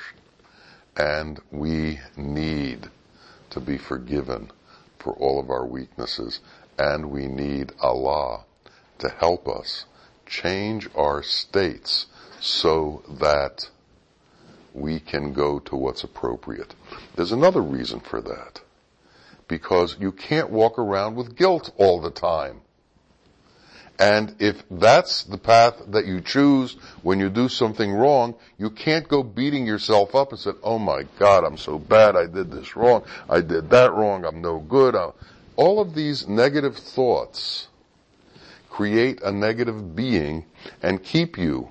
and 0.97 1.41
we 1.51 1.99
need 2.17 2.89
to 3.51 3.61
be 3.61 3.79
forgiven 3.79 4.51
for 4.99 5.13
all 5.15 5.39
of 5.39 5.51
our 5.51 5.67
weaknesses 5.67 6.41
and 6.79 7.11
we 7.11 7.27
need 7.27 7.73
Allah 7.81 8.45
to 8.99 9.09
help 9.09 9.49
us 9.49 9.85
change 10.27 10.89
our 10.95 11.23
states 11.23 12.07
so 12.41 13.03
that 13.21 13.69
we 14.75 15.01
can 15.01 15.33
go 15.33 15.59
to 15.61 15.77
what's 15.77 16.05
appropriate. 16.05 16.75
There's 17.15 17.33
another 17.33 17.63
reason 17.63 18.01
for 18.01 18.21
that. 18.21 18.61
Because 19.49 19.97
you 19.99 20.13
can't 20.13 20.51
walk 20.51 20.79
around 20.79 21.15
with 21.15 21.37
guilt 21.37 21.73
all 21.77 22.01
the 22.01 22.11
time. 22.11 22.61
And 23.99 24.37
if 24.39 24.63
that's 24.71 25.25
the 25.25 25.39
path 25.39 25.75
that 25.89 26.05
you 26.05 26.21
choose 26.21 26.77
when 27.03 27.19
you 27.19 27.31
do 27.31 27.49
something 27.49 27.93
wrong, 27.93 28.35
you 28.59 28.71
can't 28.71 29.09
go 29.09 29.23
beating 29.23 29.67
yourself 29.67 30.15
up 30.15 30.33
and 30.33 30.39
say, 30.39 30.51
oh 30.63 30.79
my 30.79 31.05
God, 31.19 31.45
I'm 31.45 31.57
so 31.57 31.79
bad, 31.79 32.15
I 32.15 32.27
did 32.27 32.51
this 32.51 32.77
wrong, 32.77 33.05
I 33.29 33.41
did 33.41 33.71
that 33.71 33.93
wrong, 33.93 34.25
I'm 34.25 34.43
no 34.43 34.59
good. 34.59 34.95
Uh, 34.95 35.13
all 35.57 35.81
of 35.81 35.95
these 35.95 36.29
negative 36.29 36.77
thoughts 36.77 37.69
create 38.69 39.23
a 39.23 39.33
negative 39.33 39.97
being 39.97 40.45
and 40.83 41.03
keep 41.03 41.39
you 41.39 41.71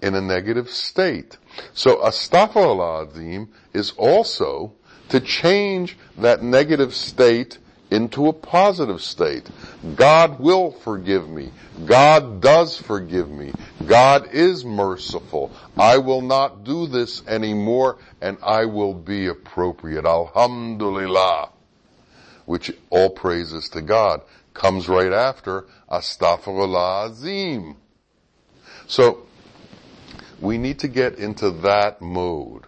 in 0.00 0.14
a 0.14 0.20
negative 0.20 0.70
state. 0.70 1.38
So 1.72 1.96
astaghfirullah 1.96 3.48
is 3.72 3.92
also 3.96 4.72
to 5.08 5.18
change 5.18 5.96
that 6.18 6.42
negative 6.42 6.94
state 6.94 7.58
into 7.90 8.28
a 8.28 8.32
positive 8.32 9.00
state. 9.00 9.48
God 9.96 10.40
will 10.40 10.72
forgive 10.72 11.28
me. 11.28 11.50
God 11.86 12.40
does 12.40 12.76
forgive 12.76 13.30
me. 13.30 13.52
God 13.86 14.32
is 14.32 14.64
merciful. 14.64 15.52
I 15.76 15.98
will 15.98 16.22
not 16.22 16.64
do 16.64 16.86
this 16.86 17.26
anymore 17.26 17.98
and 18.20 18.38
I 18.42 18.64
will 18.64 18.94
be 18.94 19.26
appropriate. 19.26 20.06
Alhamdulillah. 20.06 21.50
Which 22.46 22.72
all 22.90 23.10
praises 23.10 23.68
to 23.70 23.82
God 23.82 24.22
comes 24.52 24.88
right 24.88 25.12
after 25.12 25.66
Astaghfirullah 25.90 27.10
Azim. 27.10 27.76
So, 28.86 29.26
we 30.40 30.58
need 30.58 30.80
to 30.80 30.88
get 30.88 31.18
into 31.18 31.50
that 31.50 32.02
mode. 32.02 32.64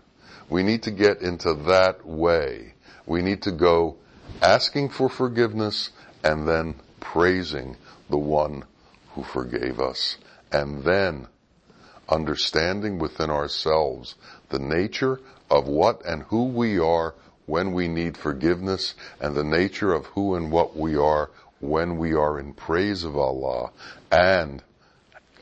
We 0.48 0.62
need 0.62 0.84
to 0.84 0.90
get 0.90 1.20
into 1.20 1.54
that 1.54 2.06
way. 2.06 2.74
We 3.04 3.22
need 3.22 3.42
to 3.42 3.52
go 3.52 3.96
asking 4.42 4.90
for 4.90 5.08
forgiveness 5.08 5.90
and 6.22 6.46
then 6.46 6.74
praising 7.00 7.76
the 8.10 8.18
one 8.18 8.64
who 9.14 9.22
forgave 9.22 9.80
us. 9.80 10.18
And 10.52 10.84
then 10.84 11.26
understanding 12.08 12.98
within 12.98 13.30
ourselves 13.30 14.14
the 14.50 14.58
nature 14.58 15.20
of 15.50 15.66
what 15.66 16.04
and 16.04 16.22
who 16.24 16.44
we 16.44 16.78
are 16.78 17.14
when 17.46 17.72
we 17.72 17.88
need 17.88 18.16
forgiveness 18.16 18.94
and 19.20 19.34
the 19.34 19.44
nature 19.44 19.92
of 19.92 20.06
who 20.06 20.34
and 20.34 20.50
what 20.50 20.76
we 20.76 20.96
are 20.96 21.30
when 21.60 21.96
we 21.96 22.12
are 22.12 22.38
in 22.38 22.52
praise 22.52 23.04
of 23.04 23.16
Allah 23.16 23.70
and 24.10 24.62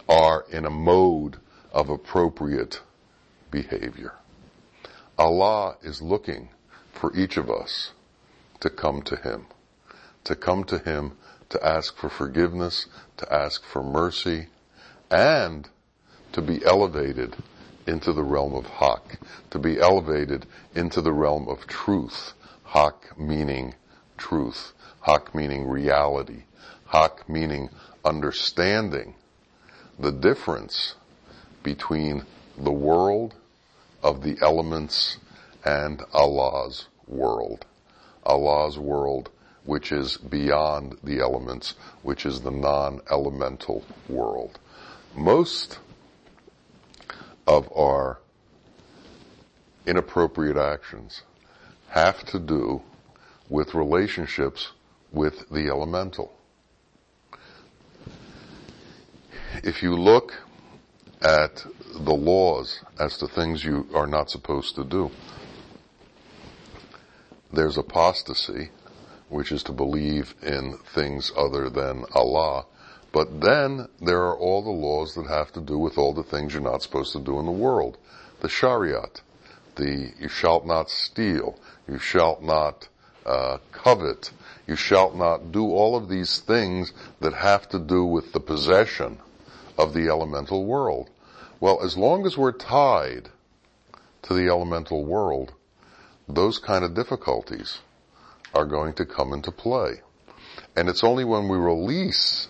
are 0.08 0.44
in 0.50 0.64
a 0.64 0.70
mode 0.70 1.36
of 1.72 1.88
appropriate 1.88 2.80
behavior. 3.50 4.12
Allah 5.18 5.76
is 5.82 6.02
looking 6.02 6.50
for 6.92 7.14
each 7.16 7.36
of 7.36 7.50
us 7.50 7.90
to 8.64 8.70
come 8.70 9.02
to 9.02 9.16
Him, 9.16 9.44
to 10.24 10.34
come 10.34 10.64
to 10.64 10.78
Him 10.78 11.12
to 11.50 11.62
ask 11.62 11.98
for 11.98 12.08
forgiveness, 12.08 12.86
to 13.18 13.30
ask 13.30 13.62
for 13.62 13.82
mercy, 13.82 14.46
and 15.10 15.68
to 16.32 16.40
be 16.40 16.64
elevated 16.64 17.36
into 17.86 18.10
the 18.14 18.22
realm 18.22 18.54
of 18.54 18.64
Hak, 18.64 19.20
to 19.50 19.58
be 19.58 19.78
elevated 19.78 20.46
into 20.74 21.02
the 21.02 21.12
realm 21.12 21.46
of 21.46 21.66
truth. 21.66 22.32
Hak 22.64 23.18
meaning 23.18 23.74
truth. 24.16 24.72
Hak 25.02 25.34
meaning 25.34 25.68
reality. 25.68 26.44
Hak 26.86 27.28
meaning 27.28 27.68
understanding 28.02 29.14
the 29.98 30.10
difference 30.10 30.94
between 31.62 32.24
the 32.56 32.72
world 32.72 33.34
of 34.02 34.22
the 34.22 34.38
elements 34.40 35.18
and 35.66 36.02
Allah's 36.14 36.88
world. 37.06 37.66
Allah's 38.24 38.78
world, 38.78 39.30
which 39.64 39.92
is 39.92 40.16
beyond 40.16 40.98
the 41.02 41.20
elements, 41.20 41.74
which 42.02 42.26
is 42.26 42.40
the 42.40 42.50
non-elemental 42.50 43.84
world. 44.08 44.58
Most 45.14 45.78
of 47.46 47.70
our 47.76 48.18
inappropriate 49.86 50.56
actions 50.56 51.22
have 51.88 52.24
to 52.24 52.38
do 52.38 52.82
with 53.48 53.74
relationships 53.74 54.72
with 55.12 55.48
the 55.50 55.68
elemental. 55.68 56.32
If 59.62 59.82
you 59.82 59.94
look 59.94 60.32
at 61.22 61.64
the 61.94 62.12
laws 62.12 62.80
as 62.98 63.16
to 63.18 63.28
things 63.28 63.64
you 63.64 63.86
are 63.94 64.06
not 64.06 64.30
supposed 64.30 64.74
to 64.74 64.84
do, 64.84 65.10
there's 67.54 67.78
apostasy, 67.78 68.70
which 69.28 69.52
is 69.52 69.62
to 69.64 69.72
believe 69.72 70.34
in 70.42 70.78
things 70.94 71.32
other 71.36 71.70
than 71.70 72.04
Allah. 72.14 72.66
But 73.12 73.40
then 73.40 73.88
there 74.00 74.22
are 74.22 74.36
all 74.36 74.62
the 74.62 74.70
laws 74.70 75.14
that 75.14 75.26
have 75.26 75.52
to 75.52 75.60
do 75.60 75.78
with 75.78 75.96
all 75.98 76.12
the 76.12 76.22
things 76.22 76.52
you're 76.52 76.62
not 76.62 76.82
supposed 76.82 77.12
to 77.12 77.20
do 77.20 77.38
in 77.38 77.46
the 77.46 77.52
world. 77.52 77.96
The 78.40 78.48
Shariat, 78.48 79.20
the 79.76 80.12
you 80.18 80.28
shalt 80.28 80.66
not 80.66 80.90
steal, 80.90 81.58
you 81.88 81.98
shalt 81.98 82.42
not 82.42 82.88
uh, 83.24 83.58
covet, 83.72 84.32
you 84.66 84.76
shalt 84.76 85.14
not 85.14 85.52
do 85.52 85.64
all 85.70 85.96
of 85.96 86.08
these 86.08 86.40
things 86.40 86.92
that 87.20 87.34
have 87.34 87.68
to 87.70 87.78
do 87.78 88.04
with 88.04 88.32
the 88.32 88.40
possession 88.40 89.18
of 89.78 89.94
the 89.94 90.08
elemental 90.08 90.64
world. 90.64 91.10
Well, 91.60 91.82
as 91.82 91.96
long 91.96 92.26
as 92.26 92.36
we're 92.36 92.52
tied 92.52 93.30
to 94.22 94.34
the 94.34 94.48
elemental 94.48 95.04
world, 95.04 95.52
those 96.28 96.58
kind 96.58 96.84
of 96.84 96.94
difficulties 96.94 97.78
are 98.54 98.64
going 98.64 98.94
to 98.94 99.04
come 99.04 99.32
into 99.32 99.50
play. 99.50 100.00
And 100.76 100.88
it's 100.88 101.04
only 101.04 101.24
when 101.24 101.48
we 101.48 101.56
release 101.56 102.48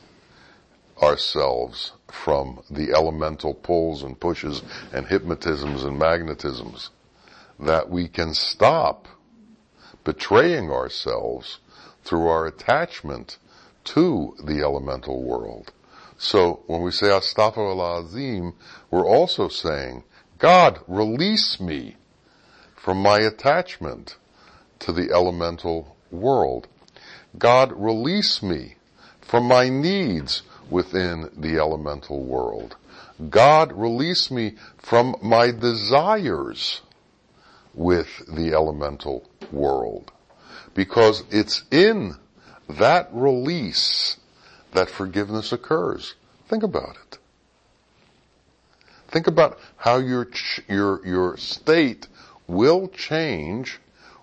ourselves 1.02 1.92
from 2.08 2.62
the 2.70 2.92
elemental 2.92 3.54
pulls 3.54 4.02
and 4.02 4.18
pushes 4.18 4.62
and 4.92 5.06
hypnotisms 5.06 5.84
and 5.84 6.00
magnetisms 6.00 6.90
that 7.58 7.90
we 7.90 8.08
can 8.08 8.34
stop 8.34 9.08
betraying 10.04 10.70
ourselves 10.70 11.58
through 12.04 12.26
our 12.26 12.46
attachment 12.46 13.38
to 13.82 14.34
the 14.44 14.62
elemental 14.62 15.22
world. 15.22 15.72
So 16.16 16.62
when 16.66 16.82
we 16.82 16.90
say 16.90 17.06
Astaghfirullah 17.06 18.04
Azim, 18.04 18.54
we're 18.90 19.06
also 19.06 19.48
saying, 19.48 20.04
God, 20.38 20.80
release 20.86 21.60
me 21.60 21.96
from 22.84 22.98
my 22.98 23.18
attachment 23.18 24.16
to 24.78 24.92
the 24.92 25.10
elemental 25.10 25.96
world. 26.10 26.68
God, 27.38 27.72
release 27.72 28.42
me 28.42 28.74
from 29.22 29.44
my 29.44 29.70
needs 29.70 30.42
within 30.68 31.30
the 31.34 31.56
elemental 31.56 32.22
world. 32.22 32.76
God, 33.30 33.72
release 33.72 34.30
me 34.30 34.56
from 34.76 35.16
my 35.22 35.50
desires 35.50 36.82
with 37.72 38.06
the 38.28 38.52
elemental 38.52 39.30
world. 39.50 40.12
Because 40.74 41.22
it's 41.30 41.62
in 41.70 42.12
that 42.68 43.08
release 43.12 44.18
that 44.72 44.90
forgiveness 44.90 45.52
occurs. 45.52 46.16
Think 46.50 46.62
about 46.62 46.96
it. 46.96 47.18
Think 49.08 49.26
about 49.26 49.58
how 49.76 49.96
your, 49.96 50.28
your, 50.68 51.06
your 51.06 51.36
state 51.38 52.08
will 52.46 52.88
change 52.88 53.80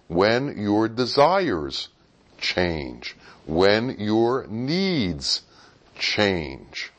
when 0.07 0.57
your 0.57 0.87
desires 0.87 1.89
change, 2.37 3.15
when 3.45 3.95
your 3.99 4.45
needs 4.47 5.41
change. 5.97 6.91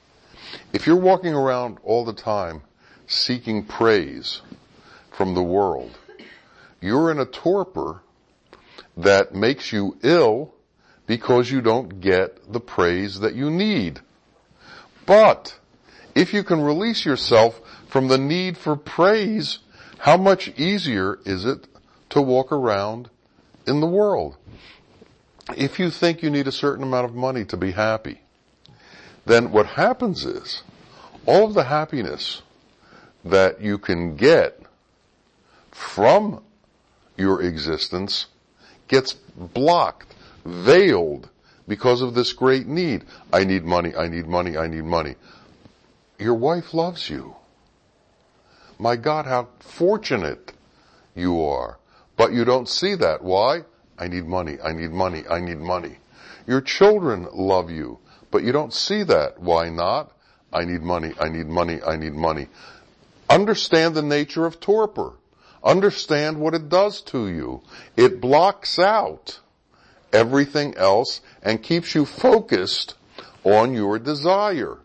If 0.73 0.87
you're 0.87 0.97
walking 0.97 1.35
around 1.35 1.79
all 1.83 2.05
the 2.05 2.13
time 2.13 2.63
seeking 3.07 3.65
praise 3.65 4.41
from 5.11 5.35
the 5.35 5.43
world, 5.43 5.99
you're 6.81 7.11
in 7.11 7.19
a 7.19 7.27
torpor 7.27 8.03
that 8.97 9.35
makes 9.35 9.73
you 9.73 9.97
ill 10.03 10.55
because 11.07 11.51
you 11.51 11.61
don't 11.61 12.01
get 12.01 12.53
the 12.53 12.61
praise 12.61 13.21
that 13.21 13.35
you 13.35 13.51
need. 13.51 14.01
But 15.07 15.59
if 16.15 16.33
you 16.33 16.45
can 16.45 16.61
release 16.61 17.05
yourself 17.05 17.61
from 17.89 18.09
the 18.09 18.19
need 18.19 18.57
for 18.57 18.77
praise, 18.77 19.59
how 20.03 20.17
much 20.17 20.49
easier 20.59 21.21
is 21.25 21.45
it 21.45 21.69
to 22.11 22.21
walk 22.21 22.51
around 22.51 23.09
in 23.69 23.79
the 23.79 23.87
world? 23.87 24.37
If 25.57 25.79
you 25.79 25.91
think 25.91 26.25
you 26.25 26.31
need 26.31 26.49
a 26.49 26.53
certain 26.53 26.83
amount 26.83 27.05
of 27.05 27.15
money 27.15 27.45
to 27.45 27.57
be 27.57 27.71
happy, 27.71 28.21
then 29.27 29.53
what 29.53 29.67
happens 29.67 30.25
is 30.25 30.65
all 31.25 31.45
of 31.45 31.55
the 31.55 31.63
happiness 31.63 32.43
that 33.25 33.61
you 33.61 33.79
can 33.79 34.17
get 34.17 34.61
from 35.71 36.43
your 37.17 37.41
existence 37.41 38.27
gets 38.89 39.13
blocked, 39.13 40.13
veiled 40.45 41.31
because 41.69 42.03
of 42.03 42.15
this 42.15 42.33
great 42.33 42.67
need. 42.67 43.05
I 43.33 43.45
need 43.45 43.65
money, 43.65 43.95
I 43.95 44.09
need 44.09 44.27
money, 44.27 44.57
I 44.57 44.67
need 44.67 44.83
money. 44.83 45.15
Your 46.19 46.35
wife 46.35 46.75
loves 46.75 47.09
you. 47.09 47.37
My 48.83 48.97
God, 48.97 49.27
how 49.27 49.47
fortunate 49.61 50.55
you 51.15 51.41
are. 51.41 51.79
But 52.17 52.33
you 52.33 52.45
don't 52.45 52.69
see 52.69 52.97
that. 52.97 53.23
Why? 53.23 53.61
I 53.97 54.09
need 54.09 54.27
money, 54.27 54.59
I 54.61 54.73
need 54.73 54.91
money, 54.91 55.23
I 55.31 55.39
need 55.39 55.59
money. 55.59 55.99
Your 56.49 56.61
children 56.61 57.29
love 57.33 57.71
you, 57.71 58.01
but 58.33 58.43
you 58.43 58.51
don't 58.51 58.75
see 58.75 59.05
that. 59.05 59.39
Why 59.39 59.69
not? 59.69 60.11
I 60.53 60.65
need 60.65 60.83
money, 60.83 61.13
I 61.21 61.29
need 61.29 61.47
money, 61.47 61.81
I 61.81 61.95
need 61.95 62.15
money. 62.15 62.49
Understand 63.31 63.95
the 63.95 64.03
nature 64.03 64.47
of 64.47 64.59
torpor. 64.59 65.13
Understand 65.63 66.41
what 66.41 66.53
it 66.53 66.69
does 66.69 67.03
to 67.03 67.29
you. 67.29 67.63
It 67.97 68.21
blocks 68.21 68.81
out 68.81 69.39
everything 70.13 70.75
else 70.77 71.21
and 71.41 71.63
keeps 71.63 71.95
you 71.95 72.05
focused 72.05 72.97
on 73.45 73.75
your 73.75 74.01
desire. 74.01 74.79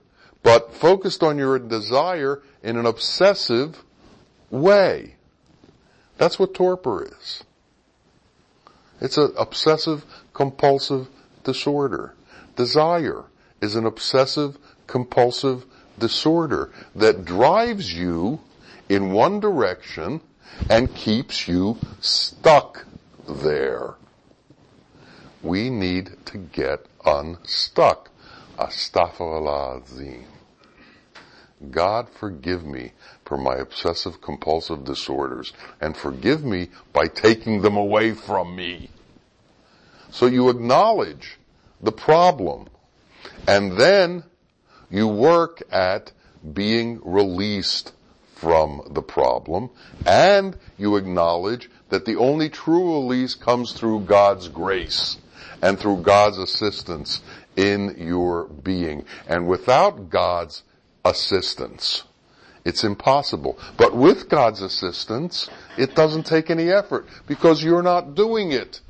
But 0.43 0.75
focused 0.75 1.23
on 1.23 1.39
your 1.39 1.57
desire 1.57 2.43
in 2.61 2.77
an 2.77 2.85
obsessive 2.85 3.83
way. 4.49 5.15
That's 6.17 6.39
what 6.39 6.53
torpor 6.53 7.05
is. 7.05 7.43
It's 8.99 9.17
an 9.17 9.33
obsessive 9.37 10.03
compulsive 10.33 11.07
disorder. 11.43 12.13
Desire 12.55 13.25
is 13.61 13.75
an 13.75 13.85
obsessive 13.85 14.57
compulsive 14.87 15.65
disorder 15.99 16.71
that 16.95 17.25
drives 17.25 17.93
you 17.93 18.39
in 18.89 19.11
one 19.11 19.39
direction 19.39 20.21
and 20.69 20.93
keeps 20.95 21.47
you 21.47 21.77
stuck 21.99 22.85
there. 23.27 23.95
We 25.43 25.69
need 25.69 26.11
to 26.25 26.37
get 26.37 26.85
unstuck. 27.05 28.09
Astaghfirullah 28.57 29.83
azim. 29.83 30.25
God 31.71 32.07
forgive 32.09 32.63
me 32.63 32.91
for 33.25 33.37
my 33.37 33.55
obsessive 33.55 34.21
compulsive 34.21 34.83
disorders 34.83 35.53
and 35.81 35.97
forgive 35.97 36.43
me 36.43 36.69
by 36.93 37.07
taking 37.07 37.61
them 37.61 37.75
away 37.75 38.13
from 38.13 38.55
me. 38.55 38.89
So 40.11 40.27
you 40.27 40.49
acknowledge 40.49 41.37
the 41.81 41.91
problem 41.91 42.67
and 43.47 43.77
then 43.77 44.23
you 44.89 45.07
work 45.07 45.63
at 45.71 46.11
being 46.53 47.01
released 47.03 47.91
from 48.35 48.87
the 48.91 49.01
problem 49.01 49.71
and 50.05 50.55
you 50.77 50.95
acknowledge 50.95 51.69
that 51.89 52.05
the 52.05 52.17
only 52.17 52.49
true 52.49 53.01
release 53.01 53.33
comes 53.33 53.73
through 53.73 54.01
God's 54.01 54.47
grace 54.47 55.17
and 55.61 55.79
through 55.79 56.01
God's 56.03 56.37
assistance 56.37 57.21
in 57.55 57.95
your 57.97 58.45
being. 58.45 59.05
And 59.27 59.47
without 59.47 60.09
God's 60.09 60.63
assistance, 61.09 62.03
it's 62.65 62.83
impossible. 62.83 63.57
But 63.77 63.95
with 63.95 64.29
God's 64.29 64.61
assistance, 64.61 65.49
it 65.77 65.95
doesn't 65.95 66.25
take 66.25 66.49
any 66.49 66.69
effort 66.69 67.07
because 67.27 67.63
you're 67.63 67.83
not 67.83 68.15
doing 68.15 68.51
it. 68.51 68.81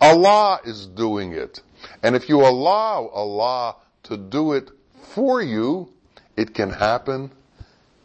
Allah 0.00 0.60
is 0.64 0.86
doing 0.86 1.32
it. 1.32 1.60
And 2.02 2.14
if 2.14 2.28
you 2.28 2.40
allow 2.40 3.08
Allah 3.08 3.76
to 4.04 4.16
do 4.16 4.52
it 4.52 4.70
for 5.14 5.42
you, 5.42 5.88
it 6.36 6.54
can 6.54 6.70
happen 6.70 7.32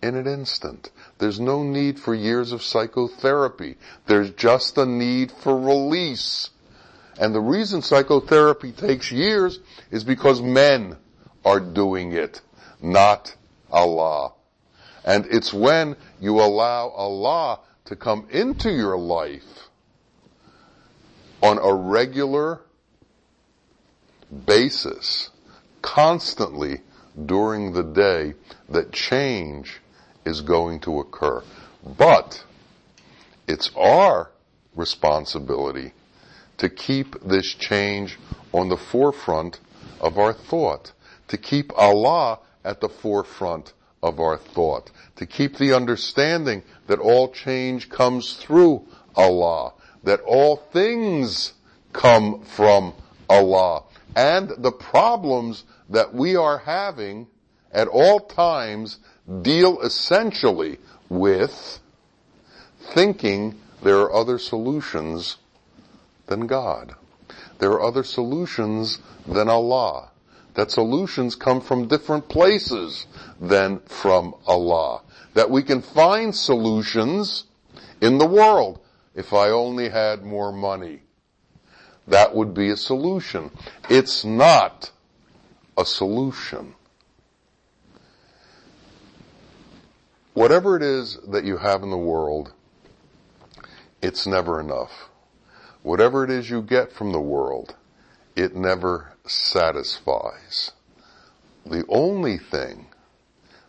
in 0.01 0.15
an 0.15 0.27
instant. 0.27 0.91
There's 1.17 1.39
no 1.39 1.63
need 1.63 1.99
for 1.99 2.13
years 2.13 2.51
of 2.51 2.61
psychotherapy. 2.61 3.77
There's 4.05 4.31
just 4.31 4.77
a 4.77 4.85
need 4.85 5.31
for 5.31 5.59
release. 5.59 6.49
And 7.19 7.33
the 7.33 7.41
reason 7.41 7.81
psychotherapy 7.81 8.71
takes 8.71 9.11
years 9.11 9.59
is 9.89 10.03
because 10.03 10.41
men 10.41 10.97
are 11.43 11.59
doing 11.59 12.11
it, 12.11 12.41
not 12.81 13.35
Allah. 13.71 14.33
And 15.03 15.25
it's 15.27 15.53
when 15.53 15.95
you 16.19 16.39
allow 16.41 16.89
Allah 16.89 17.59
to 17.85 17.95
come 17.95 18.27
into 18.29 18.71
your 18.71 18.97
life 18.97 19.69
on 21.41 21.57
a 21.59 21.73
regular 21.73 22.61
basis, 24.45 25.29
constantly 25.81 26.81
during 27.25 27.73
the 27.73 27.83
day, 27.83 28.33
that 28.69 28.91
change 28.91 29.79
is 30.25 30.41
going 30.41 30.79
to 30.81 30.99
occur. 30.99 31.41
But 31.97 32.43
it's 33.47 33.71
our 33.75 34.31
responsibility 34.75 35.93
to 36.57 36.69
keep 36.69 37.15
this 37.21 37.53
change 37.53 38.19
on 38.51 38.69
the 38.69 38.77
forefront 38.77 39.59
of 40.01 40.17
our 40.17 40.33
thought, 40.33 40.91
to 41.29 41.37
keep 41.37 41.71
Allah 41.77 42.39
at 42.67 42.81
the 42.81 42.89
forefront 42.89 43.73
of 44.03 44.19
our 44.19 44.37
thought, 44.37 44.91
to 45.15 45.25
keep 45.25 45.57
the 45.57 45.73
understanding 45.73 46.61
that 46.87 46.99
all 46.99 47.31
change 47.31 47.89
comes 47.89 48.33
through 48.33 48.85
Allah, 49.15 49.73
that 50.03 50.19
all 50.21 50.57
things 50.57 51.53
come 51.93 52.43
from 52.43 52.93
Allah, 53.29 53.83
and 54.15 54.49
the 54.57 54.71
problems 54.71 55.63
that 55.89 56.13
we 56.13 56.35
are 56.35 56.57
having 56.59 57.27
at 57.71 57.87
all 57.87 58.19
times 58.19 58.99
deal 59.41 59.81
essentially 59.81 60.77
with 61.09 61.79
thinking 62.93 63.59
there 63.81 63.99
are 63.99 64.13
other 64.13 64.37
solutions 64.37 65.37
than 66.27 66.47
God. 66.47 66.95
There 67.59 67.71
are 67.71 67.81
other 67.81 68.03
solutions 68.03 68.99
than 69.25 69.49
Allah. 69.49 70.11
That 70.57 70.71
solutions 70.71 71.35
come 71.35 71.61
from 71.61 71.87
different 71.87 72.27
places 72.27 73.07
than 73.39 73.79
from 73.79 74.35
Allah. 74.45 75.03
That 75.33 75.49
we 75.49 75.63
can 75.63 75.81
find 75.81 76.35
solutions 76.35 77.45
in 78.01 78.17
the 78.17 78.27
world. 78.27 78.81
If 79.15 79.31
I 79.31 79.49
only 79.49 79.87
had 79.87 80.23
more 80.23 80.51
money, 80.51 81.03
that 82.07 82.35
would 82.35 82.53
be 82.53 82.69
a 82.71 82.77
solution. 82.77 83.51
It's 83.89 84.25
not 84.25 84.91
a 85.77 85.85
solution. 85.85 86.73
whatever 90.37 90.77
it 90.77 90.83
is 90.83 91.17
that 91.29 91.43
you 91.45 91.57
have 91.57 91.81
in 91.81 91.89
the 91.89 91.97
world, 91.97 92.53
it's 94.03 94.27
never 94.27 94.59
enough. 94.59 95.09
whatever 95.81 96.23
it 96.23 96.29
is 96.29 96.47
you 96.47 96.61
get 96.61 96.91
from 96.91 97.11
the 97.11 97.19
world, 97.19 97.75
it 98.35 98.53
never 98.55 99.16
satisfies. 99.27 100.71
The 101.65 101.85
only 101.89 102.37
thing 102.37 102.87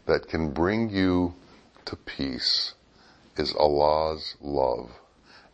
that 0.07 0.29
can 0.29 0.53
bring 0.53 0.91
you 0.91 1.35
to 1.85 1.97
peace 1.97 2.75
is 3.37 3.55
Allah's 3.55 4.37
love 4.41 4.91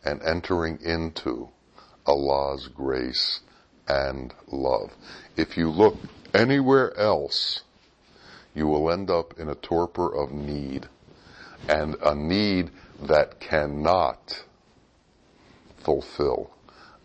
and 0.03 0.21
entering 0.21 0.79
into 0.81 1.49
Allah's 2.05 2.67
grace 2.67 3.41
and 3.87 4.33
love. 4.47 4.91
If 5.35 5.57
you 5.57 5.69
look 5.69 5.97
anywhere 6.33 6.95
else, 6.97 7.61
you 8.53 8.67
will 8.67 8.91
end 8.91 9.09
up 9.09 9.39
in 9.39 9.49
a 9.49 9.55
torpor 9.55 10.13
of 10.15 10.31
need 10.31 10.87
and 11.67 11.95
a 12.03 12.15
need 12.15 12.71
that 13.01 13.39
cannot 13.39 14.43
fulfill, 15.83 16.51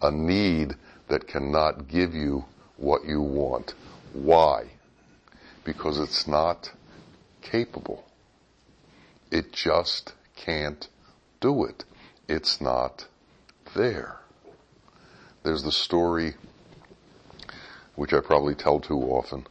a 0.00 0.10
need 0.10 0.74
that 1.08 1.26
cannot 1.26 1.88
give 1.88 2.14
you 2.14 2.44
what 2.80 3.04
you 3.04 3.20
want. 3.20 3.74
Why? 4.12 4.70
Because 5.64 6.00
it's 6.00 6.26
not 6.26 6.72
capable. 7.42 8.04
It 9.30 9.52
just 9.52 10.14
can't 10.34 10.88
do 11.40 11.64
it. 11.64 11.84
It's 12.28 12.60
not 12.60 13.06
there. 13.76 14.16
There's 15.42 15.62
the 15.62 15.72
story, 15.72 16.34
which 17.94 18.12
I 18.12 18.20
probably 18.20 18.54
tell 18.54 18.80
too 18.80 18.98
often, 18.98 19.46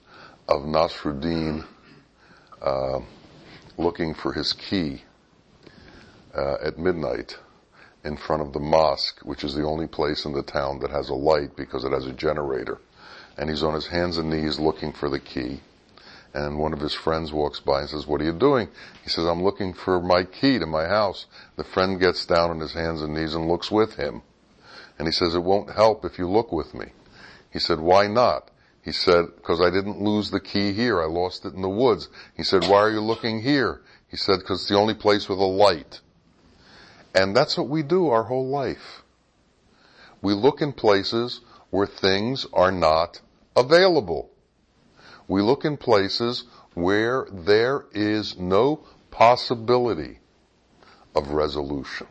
of 0.48 0.64
Nasruddin 0.64 1.66
uh, 2.62 3.00
looking 3.78 4.14
for 4.14 4.34
his 4.34 4.54
key 4.54 5.04
uh, 6.36 6.58
at 6.64 6.78
midnight 6.78 7.38
in 8.04 8.18
front 8.18 8.42
of 8.42 8.54
the 8.54 8.60
mosque, 8.60 9.20
which 9.24 9.44
is 9.44 9.56
the 9.56 9.64
only 9.64 9.88
place 9.88 10.26
in 10.26 10.34
the 10.34 10.44
town 10.44 10.80
that 10.80 10.90
has 10.90 11.10
a 11.10 11.14
light 11.14 11.56
because 11.56 11.84
it 11.84 11.92
has 11.92 12.06
a 12.06 12.14
generator. 12.14 12.80
And 13.40 13.50
he's 13.50 13.64
on 13.64 13.74
his 13.74 13.88
hands 13.88 14.18
and 14.18 14.30
knees 14.30 14.60
looking 14.60 14.92
for 14.92 15.10
the 15.10 15.20
key. 15.20 15.62
And 16.34 16.60
one 16.60 16.74
of 16.74 16.80
his 16.82 16.94
friends 16.94 17.32
walks 17.32 17.62
by 17.62 17.80
and 17.80 17.90
says, 17.90 18.06
what 18.06 18.20
are 18.22 18.26
you 18.26 18.34
doing? 18.34 18.68
He 19.02 19.10
says, 19.10 19.26
I'm 19.26 19.42
looking 19.42 19.74
for 19.74 20.02
my 20.02 20.26
key 20.26 20.60
to 20.60 20.66
my 20.66 20.86
house. 20.86 21.26
The 21.56 21.64
friend 21.64 22.00
gets 22.00 22.26
down 22.26 22.50
on 22.50 22.60
his 22.60 22.74
hands 22.74 23.02
and 23.02 23.14
knees 23.14 23.34
and 23.34 23.48
looks 23.48 23.72
with 23.72 23.96
him. 23.96 24.22
And 25.00 25.08
he 25.08 25.14
says, 25.14 25.34
it 25.34 25.44
won't 25.44 25.72
help 25.72 26.04
if 26.04 26.20
you 26.20 26.30
look 26.30 26.52
with 26.52 26.74
me. 26.74 26.88
He 27.50 27.60
said, 27.60 27.80
why 27.80 28.08
not? 28.08 28.52
He 28.84 28.92
said, 28.92 29.28
because 29.38 29.62
I 29.62 29.70
didn't 29.70 30.02
lose 30.02 30.30
the 30.30 30.42
key 30.42 30.74
here. 30.74 31.02
I 31.02 31.06
lost 31.06 31.46
it 31.46 31.54
in 31.54 31.62
the 31.62 31.70
woods. 31.70 32.10
He 32.36 32.44
said, 32.44 32.64
why 32.64 32.80
are 32.80 32.92
you 32.92 33.02
looking 33.02 33.42
here? 33.42 33.82
He 34.10 34.18
said, 34.18 34.40
because 34.40 34.62
it's 34.62 34.70
the 34.70 34.78
only 34.78 34.96
place 34.96 35.30
with 35.30 35.40
a 35.40 35.44
light. 35.44 36.02
And 37.16 37.36
that's 37.36 37.58
what 37.58 37.70
we 37.70 37.84
do 37.84 38.10
our 38.10 38.24
whole 38.24 38.50
life. 38.50 39.04
We 40.22 40.34
look 40.34 40.62
in 40.62 40.74
places 40.74 41.40
where 41.70 41.88
things 41.88 42.46
are 42.52 42.72
not 42.72 43.22
available. 43.56 44.30
We 45.28 45.42
look 45.42 45.66
in 45.66 45.78
places 45.78 46.46
where 46.74 47.28
there 47.32 47.86
is 47.94 48.38
no 48.38 48.86
possibility 49.12 50.20
of 51.16 51.30
resolution. 51.30 52.08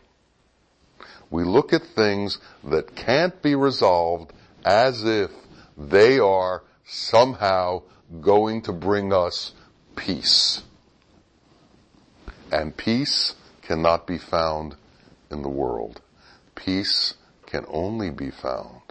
We 1.31 1.43
look 1.43 1.73
at 1.73 1.83
things 1.83 2.39
that 2.63 2.95
can't 2.95 3.41
be 3.41 3.55
resolved 3.55 4.33
as 4.65 5.03
if 5.03 5.31
they 5.77 6.19
are 6.19 6.63
somehow 6.85 7.83
going 8.21 8.63
to 8.63 8.73
bring 8.73 9.13
us 9.13 9.53
peace. 9.95 10.63
And 12.51 12.75
peace 12.75 13.35
cannot 13.61 14.07
be 14.07 14.17
found 14.17 14.75
in 15.29 15.43
the 15.43 15.49
world. 15.49 16.01
Peace 16.55 17.13
can 17.45 17.65
only 17.67 18.09
be 18.09 18.31
found 18.31 18.81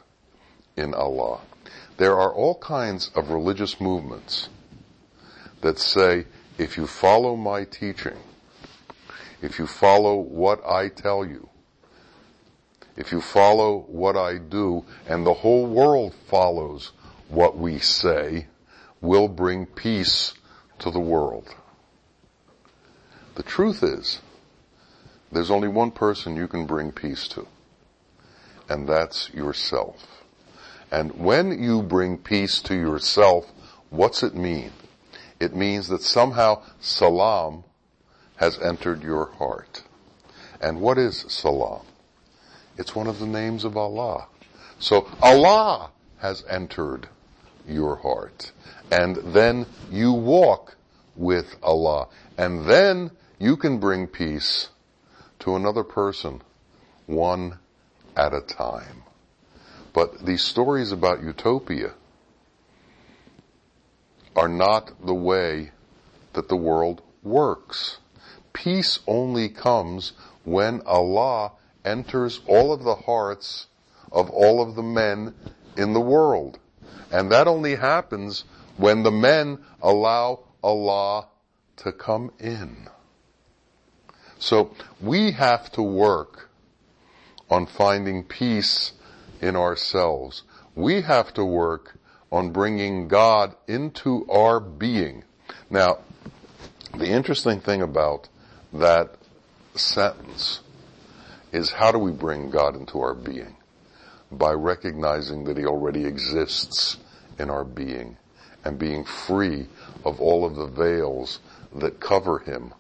in 0.76 0.94
Allah. 0.94 1.40
There 1.98 2.16
are 2.16 2.32
all 2.32 2.54
kinds 2.58 3.11
of 3.16 3.30
religious 3.30 3.80
movements 3.80 4.48
that 5.62 5.80
say, 5.80 6.26
if 6.56 6.76
you 6.76 6.87
follow 6.87 7.34
my 7.34 7.64
teaching, 7.64 8.16
if 9.42 9.58
you 9.58 9.66
follow 9.66 10.14
what 10.14 10.64
I 10.64 10.90
tell 10.90 11.26
you, 11.26 11.48
if 12.96 13.11
you 13.11 13.20
follow 13.20 13.80
what 13.88 14.16
I 14.16 14.38
do, 14.38 14.84
and 15.08 15.26
the 15.26 15.34
whole 15.34 15.66
world 15.66 16.14
follows 16.28 16.92
what 17.28 17.58
we 17.58 17.80
say, 17.80 18.46
we'll 19.00 19.28
bring 19.28 19.66
peace 19.66 20.34
to 20.78 20.92
the 20.92 21.00
world. 21.00 21.52
The 23.34 23.42
truth 23.42 23.82
is, 23.82 24.20
there's 25.32 25.50
only 25.50 25.68
one 25.68 25.90
person 25.90 26.37
you 26.37 26.46
can 26.46 26.64
bring 26.64 26.92
peace 26.92 27.26
to, 27.28 27.48
and 28.68 28.88
that's 28.88 29.30
yourself. 29.34 30.17
And 30.90 31.12
when 31.18 31.62
you 31.62 31.83
bring 31.83 32.18
peace 32.18 32.61
to 32.62 32.74
yourself, 32.74 33.46
what's 33.90 34.22
it 34.22 34.35
mean? 34.35 34.72
It 35.40 35.55
means 35.55 35.88
that 35.88 36.03
somehow 36.03 36.62
salam 36.81 37.64
has 38.37 38.59
entered 38.61 39.03
your 39.03 39.27
heart. 39.33 39.83
And 40.61 40.81
what 40.81 40.98
is 40.98 41.24
salam? 41.29 41.85
It's 42.77 42.94
one 42.94 43.07
of 43.07 43.18
the 43.18 43.27
names 43.27 43.64
of 43.64 43.77
Allah. 43.77 44.27
So 44.79 45.09
Allah 45.20 45.90
has 46.18 46.44
entered 46.48 47.09
your 47.66 47.96
heart. 47.96 48.53
And 48.90 49.16
then 49.16 49.66
you 49.90 50.12
walk 50.12 50.77
with 51.16 51.57
Allah. 51.62 52.09
And 52.37 52.66
then 52.66 53.11
you 53.38 53.57
can 53.57 53.79
bring 53.79 54.07
peace 54.07 54.68
to 55.40 55.57
another 55.57 55.85
person 55.85 56.42
one 57.07 57.59
at 58.16 58.33
a 58.33 58.40
time. 58.40 59.03
But 59.92 60.24
these 60.24 60.42
stories 60.42 60.92
about 60.92 61.22
utopia 61.22 61.94
are 64.37 64.48
not 64.48 64.92
the 65.05 65.14
way 65.14 65.72
that 66.35 66.48
the 66.48 66.57
world 66.57 67.03
works. 67.22 67.98
Peace 68.53 69.01
only 69.07 69.48
comes 69.48 70.12
when 70.44 70.81
Allah 70.83 71.53
enters 71.85 72.40
all 72.46 72.72
of 72.72 72.85
the 72.85 72.94
hearts 72.94 73.66
of 74.12 74.31
all 74.31 74.62
of 74.62 74.74
the 74.74 74.83
men 74.83 75.35
in 75.77 75.92
the 75.92 76.01
world. 76.01 76.59
And 77.11 77.33
that 77.33 77.48
only 77.48 77.77
happens 77.77 78.44
when 78.77 79.03
the 79.03 79.11
men 79.11 79.59
allow 79.83 80.44
Allah 80.62 81.29
to 81.79 81.92
come 81.92 82.33
in. 82.38 82.88
So 84.38 84.74
we 85.01 85.33
have 85.33 85.70
to 85.72 85.83
work 85.83 86.48
on 87.51 87.66
finding 87.66 88.24
peace 88.24 88.92
in 89.40 89.57
ourselves. 89.57 90.42
We 90.74 91.03
have 91.03 91.33
to 91.35 91.44
work 91.44 91.98
on 92.31 92.51
bringing 92.51 93.09
God 93.09 93.55
into 93.66 94.27
our 94.31 94.61
being. 94.61 95.24
Now, 95.70 95.98
the 96.96 97.07
interesting 97.07 97.61
thing 97.61 97.83
about 97.83 98.29
that 98.72 99.16
sentence 99.74 100.61
is 101.53 101.72
how 101.72 101.92
do 101.92 101.98
we 101.98 102.12
bring 102.12 102.51
God 102.51 102.77
into 102.77 103.01
our 103.01 103.14
being? 103.14 103.57
By 104.31 104.53
recognizing 104.53 105.44
that 105.44 105.57
He 105.57 105.64
already 105.64 106.05
exists 106.05 106.98
in 107.38 107.48
our 107.48 107.64
being 107.64 108.18
and 108.64 108.79
being 108.79 109.05
free 109.05 109.68
of 110.05 110.20
all 110.20 110.44
of 110.44 110.57
the 110.57 110.66
veils 110.66 111.40
that 111.74 112.01
cover 112.01 112.40
Him 112.40 112.74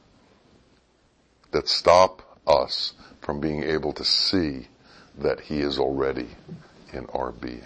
that 1.50 1.68
stop 1.68 2.22
us 2.46 2.94
from 3.20 3.40
being 3.40 3.62
able 3.62 3.92
to 3.92 4.04
see 4.04 4.68
that 5.22 5.40
He 5.40 5.60
is 5.60 5.78
already 5.78 6.28
in 6.92 7.06
our 7.06 7.32
being. 7.32 7.62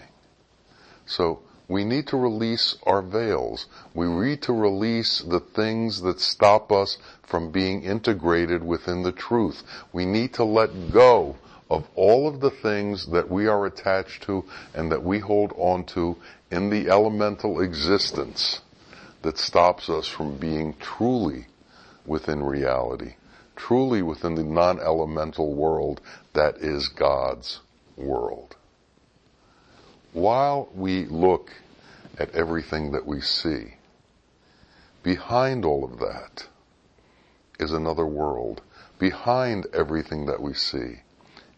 So 1.06 1.40
we 1.68 1.84
need 1.84 2.08
to 2.08 2.16
release 2.16 2.76
our 2.84 3.02
veils. 3.02 3.66
We 3.94 4.06
need 4.06 4.42
to 4.42 4.52
release 4.52 5.20
the 5.20 5.40
things 5.40 6.02
that 6.02 6.20
stop 6.20 6.70
us 6.72 6.98
from 7.22 7.50
being 7.50 7.82
integrated 7.82 8.62
within 8.62 9.02
the 9.02 9.12
truth. 9.12 9.62
We 9.92 10.04
need 10.04 10.34
to 10.34 10.44
let 10.44 10.92
go 10.92 11.36
of 11.70 11.86
all 11.94 12.28
of 12.28 12.40
the 12.40 12.50
things 12.50 13.06
that 13.06 13.30
we 13.30 13.46
are 13.46 13.64
attached 13.64 14.24
to 14.24 14.44
and 14.74 14.92
that 14.92 15.02
we 15.02 15.18
hold 15.20 15.52
on 15.56 15.84
to 15.84 16.16
in 16.50 16.68
the 16.68 16.90
elemental 16.90 17.60
existence 17.60 18.60
that 19.22 19.38
stops 19.38 19.88
us 19.88 20.06
from 20.06 20.36
being 20.36 20.74
truly 20.78 21.46
within 22.04 22.42
reality 22.42 23.14
truly 23.56 24.02
within 24.02 24.34
the 24.34 24.42
non-elemental 24.42 25.54
world 25.54 26.00
that 26.34 26.58
is 26.58 26.88
God's 26.88 27.60
world. 27.96 28.56
While 30.12 30.68
we 30.74 31.06
look 31.06 31.50
at 32.18 32.34
everything 32.34 32.92
that 32.92 33.06
we 33.06 33.20
see, 33.20 33.74
behind 35.02 35.64
all 35.64 35.84
of 35.84 35.98
that 35.98 36.46
is 37.58 37.72
another 37.72 38.06
world. 38.06 38.62
Behind 38.98 39.66
everything 39.72 40.26
that 40.26 40.40
we 40.40 40.54
see 40.54 41.00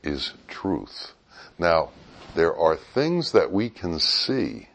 is 0.03 0.33
truth. 0.49 1.13
Now, 1.59 1.91
there 2.35 2.57
are 2.57 2.77
things 2.77 3.33
that 3.33 3.53
we 3.53 3.71
can 3.71 3.99
see 3.99 4.69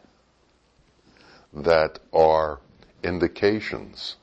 that 1.52 1.98
are 2.12 2.60
indications 3.02 4.16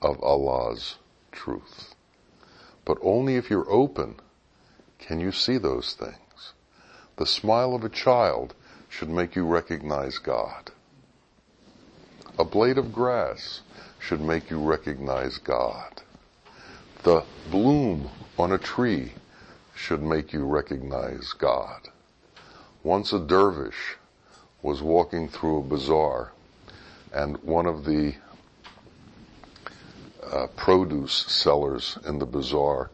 of 0.00 0.22
Allah's 0.22 0.96
truth. 1.32 1.94
But 2.84 2.98
only 3.02 3.36
if 3.36 3.50
you're 3.50 3.70
open 3.70 4.16
can 5.06 5.20
you 5.20 5.30
see 5.32 5.58
those 5.58 5.92
things. 5.92 6.52
The 7.16 7.26
smile 7.26 7.74
of 7.74 7.84
a 7.84 7.90
child 7.90 8.54
should 8.88 9.10
make 9.10 9.36
you 9.36 9.44
recognize 9.44 10.18
God. 10.18 10.70
A 12.38 12.44
blade 12.44 12.78
of 12.78 12.92
grass 12.92 13.60
should 14.00 14.20
make 14.20 14.50
you 14.50 14.58
recognize 14.58 15.36
God. 15.38 16.02
The 17.02 17.22
bloom 17.50 18.08
on 18.38 18.50
a 18.50 18.58
tree 18.58 19.12
should 19.74 20.02
make 20.02 20.32
you 20.32 20.44
recognize 20.44 21.34
God. 21.34 21.88
Once 22.82 23.12
a 23.12 23.20
dervish 23.20 23.96
was 24.62 24.80
walking 24.80 25.28
through 25.28 25.58
a 25.58 25.62
bazaar 25.62 26.32
and 27.12 27.36
one 27.42 27.66
of 27.66 27.84
the 27.84 28.14
uh, 30.22 30.46
produce 30.56 31.26
sellers 31.28 31.98
in 32.06 32.18
the 32.18 32.26
bazaar 32.26 32.90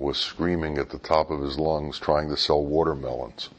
was 0.00 0.16
screaming 0.18 0.78
at 0.78 0.88
the 0.88 0.98
top 0.98 1.30
of 1.30 1.42
his 1.42 1.58
lungs 1.58 1.98
trying 1.98 2.30
to 2.30 2.36
sell 2.36 2.64
watermelons. 2.64 3.50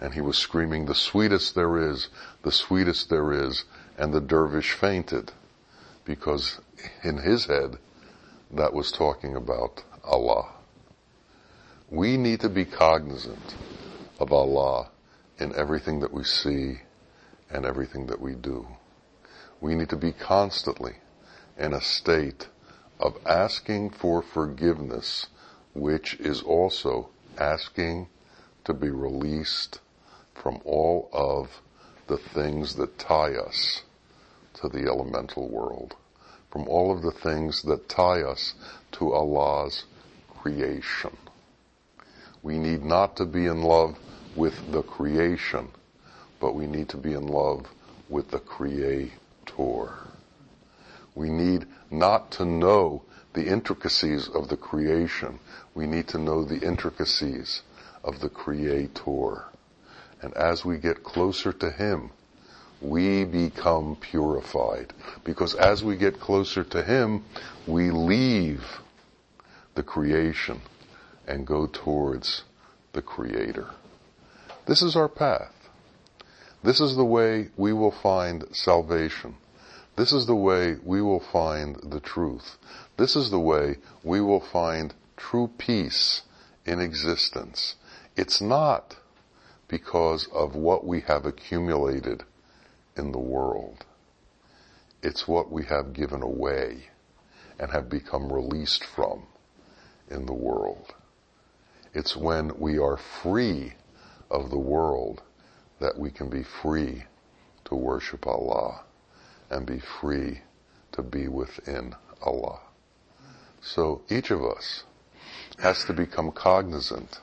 And 0.00 0.14
he 0.14 0.20
was 0.20 0.38
screaming, 0.38 0.86
the 0.86 0.94
sweetest 0.94 1.56
there 1.56 1.90
is, 1.90 2.08
the 2.42 2.52
sweetest 2.52 3.10
there 3.10 3.32
is, 3.32 3.64
and 3.98 4.14
the 4.14 4.20
dervish 4.20 4.72
fainted 4.72 5.32
because 6.04 6.60
in 7.02 7.18
his 7.18 7.46
head 7.46 7.78
that 8.52 8.72
was 8.72 8.92
talking 8.92 9.34
about 9.34 9.82
Allah. 10.04 10.52
We 11.90 12.16
need 12.16 12.40
to 12.40 12.48
be 12.48 12.64
cognizant 12.64 13.56
of 14.20 14.32
Allah 14.32 14.90
in 15.38 15.54
everything 15.56 16.00
that 16.00 16.12
we 16.12 16.22
see 16.22 16.80
and 17.50 17.66
everything 17.66 18.06
that 18.06 18.20
we 18.20 18.34
do. 18.34 18.68
We 19.60 19.74
need 19.74 19.88
to 19.90 19.96
be 19.96 20.12
constantly 20.12 20.94
in 21.58 21.72
a 21.72 21.80
state 21.80 22.48
of 23.00 23.18
asking 23.26 23.90
for 23.90 24.22
forgiveness, 24.22 25.26
which 25.80 26.14
is 26.20 26.42
also 26.42 27.08
asking 27.38 28.08
to 28.64 28.74
be 28.74 28.90
released 28.90 29.80
from 30.34 30.60
all 30.64 31.08
of 31.12 31.60
the 32.06 32.18
things 32.18 32.74
that 32.76 32.98
tie 32.98 33.34
us 33.34 33.82
to 34.54 34.68
the 34.68 34.86
elemental 34.86 35.48
world, 35.48 35.94
from 36.50 36.66
all 36.68 36.90
of 36.90 37.02
the 37.02 37.12
things 37.12 37.62
that 37.62 37.88
tie 37.88 38.22
us 38.22 38.54
to 38.92 39.12
Allah's 39.12 39.84
creation. 40.28 41.16
We 42.42 42.58
need 42.58 42.84
not 42.84 43.16
to 43.16 43.24
be 43.24 43.46
in 43.46 43.62
love 43.62 43.98
with 44.36 44.72
the 44.72 44.82
creation, 44.82 45.68
but 46.40 46.54
we 46.54 46.66
need 46.66 46.88
to 46.90 46.96
be 46.96 47.12
in 47.12 47.26
love 47.26 47.66
with 48.08 48.30
the 48.30 48.38
creator. 48.38 49.10
We 51.14 51.30
need 51.30 51.66
not 51.90 52.30
to 52.32 52.44
know 52.44 53.02
the 53.34 53.46
intricacies 53.46 54.28
of 54.28 54.48
the 54.48 54.56
creation. 54.56 55.38
We 55.74 55.86
need 55.86 56.08
to 56.08 56.18
know 56.18 56.44
the 56.44 56.60
intricacies 56.60 57.62
of 58.02 58.20
the 58.20 58.28
creator. 58.28 59.44
And 60.20 60.34
as 60.34 60.64
we 60.64 60.78
get 60.78 61.04
closer 61.04 61.52
to 61.52 61.70
him, 61.70 62.10
we 62.80 63.24
become 63.24 63.96
purified. 63.96 64.92
Because 65.24 65.54
as 65.54 65.82
we 65.82 65.96
get 65.96 66.20
closer 66.20 66.64
to 66.64 66.82
him, 66.82 67.24
we 67.66 67.90
leave 67.90 68.64
the 69.74 69.82
creation 69.82 70.60
and 71.26 71.46
go 71.46 71.66
towards 71.66 72.44
the 72.92 73.02
creator. 73.02 73.68
This 74.66 74.82
is 74.82 74.96
our 74.96 75.08
path. 75.08 75.54
This 76.62 76.80
is 76.80 76.96
the 76.96 77.04
way 77.04 77.48
we 77.56 77.72
will 77.72 77.92
find 77.92 78.44
salvation. 78.52 79.36
This 79.98 80.12
is 80.12 80.26
the 80.26 80.36
way 80.36 80.76
we 80.84 81.02
will 81.02 81.18
find 81.18 81.74
the 81.82 81.98
truth. 81.98 82.56
This 82.96 83.16
is 83.16 83.32
the 83.32 83.40
way 83.40 83.78
we 84.04 84.20
will 84.20 84.38
find 84.38 84.94
true 85.16 85.50
peace 85.58 86.22
in 86.64 86.80
existence. 86.80 87.74
It's 88.16 88.40
not 88.40 88.94
because 89.66 90.28
of 90.32 90.54
what 90.54 90.86
we 90.86 91.00
have 91.00 91.26
accumulated 91.26 92.22
in 92.96 93.10
the 93.10 93.18
world. 93.18 93.84
It's 95.02 95.26
what 95.26 95.50
we 95.50 95.64
have 95.64 95.94
given 95.94 96.22
away 96.22 96.90
and 97.58 97.72
have 97.72 97.90
become 97.90 98.32
released 98.32 98.84
from 98.84 99.26
in 100.08 100.26
the 100.26 100.32
world. 100.32 100.94
It's 101.92 102.16
when 102.16 102.56
we 102.60 102.78
are 102.78 102.98
free 102.98 103.72
of 104.30 104.50
the 104.50 104.60
world 104.60 105.22
that 105.80 105.98
we 105.98 106.12
can 106.12 106.30
be 106.30 106.44
free 106.44 107.02
to 107.64 107.74
worship 107.74 108.28
Allah 108.28 108.84
and 109.50 109.66
be 109.66 109.78
free 109.78 110.42
to 110.92 111.02
be 111.02 111.28
within 111.28 111.94
Allah. 112.22 112.60
So 113.60 114.02
each 114.08 114.30
of 114.30 114.42
us 114.42 114.84
has 115.58 115.84
to 115.84 115.92
become 115.92 116.30
cognizant 116.32 117.20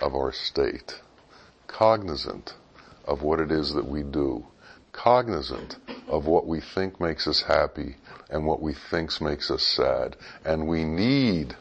of 0.00 0.14
our 0.14 0.32
state, 0.32 1.00
cognizant 1.66 2.54
of 3.04 3.22
what 3.22 3.40
it 3.40 3.50
is 3.50 3.74
that 3.74 3.86
we 3.86 4.02
do, 4.02 4.46
cognizant 4.92 5.76
of 6.08 6.26
what 6.26 6.46
we 6.46 6.60
think 6.60 7.00
makes 7.00 7.26
us 7.26 7.42
happy 7.42 7.96
and 8.30 8.46
what 8.46 8.62
we 8.62 8.74
think 8.90 9.20
makes 9.20 9.50
us 9.50 9.62
sad. 9.62 10.16
And 10.44 10.66
we 10.66 10.84
need 10.84 11.56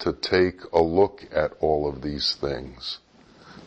to 0.00 0.12
take 0.12 0.60
a 0.72 0.82
look 0.82 1.24
at 1.32 1.52
all 1.60 1.88
of 1.88 2.02
these 2.02 2.34
things. 2.40 2.98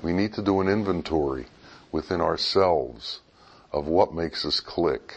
We 0.04 0.12
need 0.14 0.34
to 0.34 0.42
do 0.42 0.62
an 0.62 0.68
inventory 0.68 1.46
within 1.92 2.20
ourselves 2.22 3.22
of 3.76 3.88
what 3.88 4.14
makes 4.14 4.46
us 4.46 4.62
click 4.62 5.16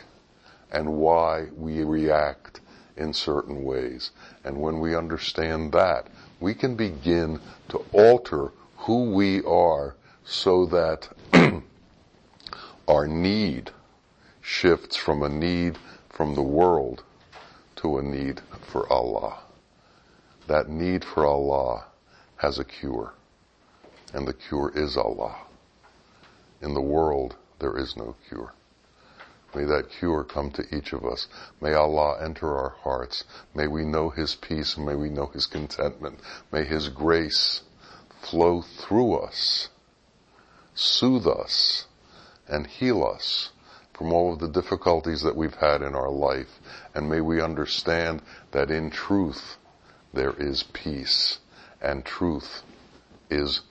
and 0.72 0.94
why 0.94 1.46
we 1.56 1.84
react 1.84 2.60
in 2.96 3.12
certain 3.12 3.62
ways. 3.62 4.10
And 4.44 4.60
when 4.60 4.80
we 4.80 4.96
understand 4.96 5.70
that, 5.72 6.08
we 6.40 6.54
can 6.54 6.74
begin 6.74 7.40
to 7.68 7.78
alter 7.92 8.50
who 8.78 9.12
we 9.14 9.44
are 9.44 9.94
so 10.24 10.66
that 10.66 11.08
our 12.88 13.06
need 13.06 13.70
shifts 14.40 14.96
from 14.96 15.22
a 15.22 15.28
need 15.28 15.78
from 16.08 16.34
the 16.34 16.42
world 16.42 17.04
to 17.76 17.98
a 17.98 18.02
need 18.02 18.40
for 18.72 18.92
Allah. 18.92 19.38
That 20.48 20.68
need 20.68 21.04
for 21.04 21.24
Allah 21.24 21.84
has 22.38 22.58
a 22.58 22.64
cure, 22.64 23.12
and 24.12 24.26
the 24.26 24.34
cure 24.34 24.72
is 24.74 24.96
Allah. 24.96 25.36
In 26.60 26.74
the 26.74 26.80
world, 26.80 27.36
there 27.58 27.76
is 27.76 27.96
no 27.96 28.16
cure. 28.28 28.52
May 29.54 29.64
that 29.64 29.90
cure 29.90 30.24
come 30.24 30.50
to 30.52 30.76
each 30.76 30.92
of 30.92 31.04
us. 31.04 31.26
May 31.60 31.72
Allah 31.72 32.22
enter 32.22 32.56
our 32.56 32.70
hearts. 32.82 33.24
May 33.54 33.66
we 33.66 33.84
know 33.84 34.10
His 34.10 34.34
peace 34.34 34.76
and 34.76 34.84
may 34.84 34.94
we 34.94 35.08
know 35.08 35.26
His 35.26 35.46
contentment. 35.46 36.20
May 36.52 36.64
His 36.64 36.88
grace 36.88 37.62
flow 38.20 38.62
through 38.62 39.16
us, 39.16 39.68
soothe 40.74 41.26
us, 41.26 41.86
and 42.46 42.66
heal 42.66 43.02
us 43.02 43.50
from 43.94 44.12
all 44.12 44.34
of 44.34 44.38
the 44.38 44.48
difficulties 44.48 45.22
that 45.22 45.36
we've 45.36 45.54
had 45.54 45.82
in 45.82 45.94
our 45.94 46.10
life. 46.10 46.60
And 46.94 47.08
may 47.08 47.20
we 47.20 47.40
understand 47.40 48.22
that 48.52 48.70
in 48.70 48.90
truth 48.90 49.56
there 50.12 50.34
is 50.38 50.62
peace 50.62 51.38
and 51.80 52.04
truth 52.04 52.62
is 53.30 53.62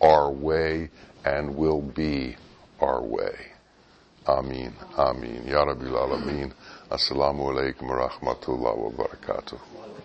our 0.00 0.30
way 0.30 0.90
and 1.24 1.56
will 1.56 1.80
be 1.80 2.36
our 2.82 3.02
way. 3.02 3.36
Amin. 4.26 4.72
Amin. 4.98 5.42
Ya 5.46 5.64
Rabbil 5.64 5.94
Alameen. 5.96 6.52
Assalamu 6.90 7.50
alaikum 7.50 7.88
wa 7.88 8.08
rahmatullahi 8.08 8.78
wa 8.78 8.90
barakatuh. 8.90 10.01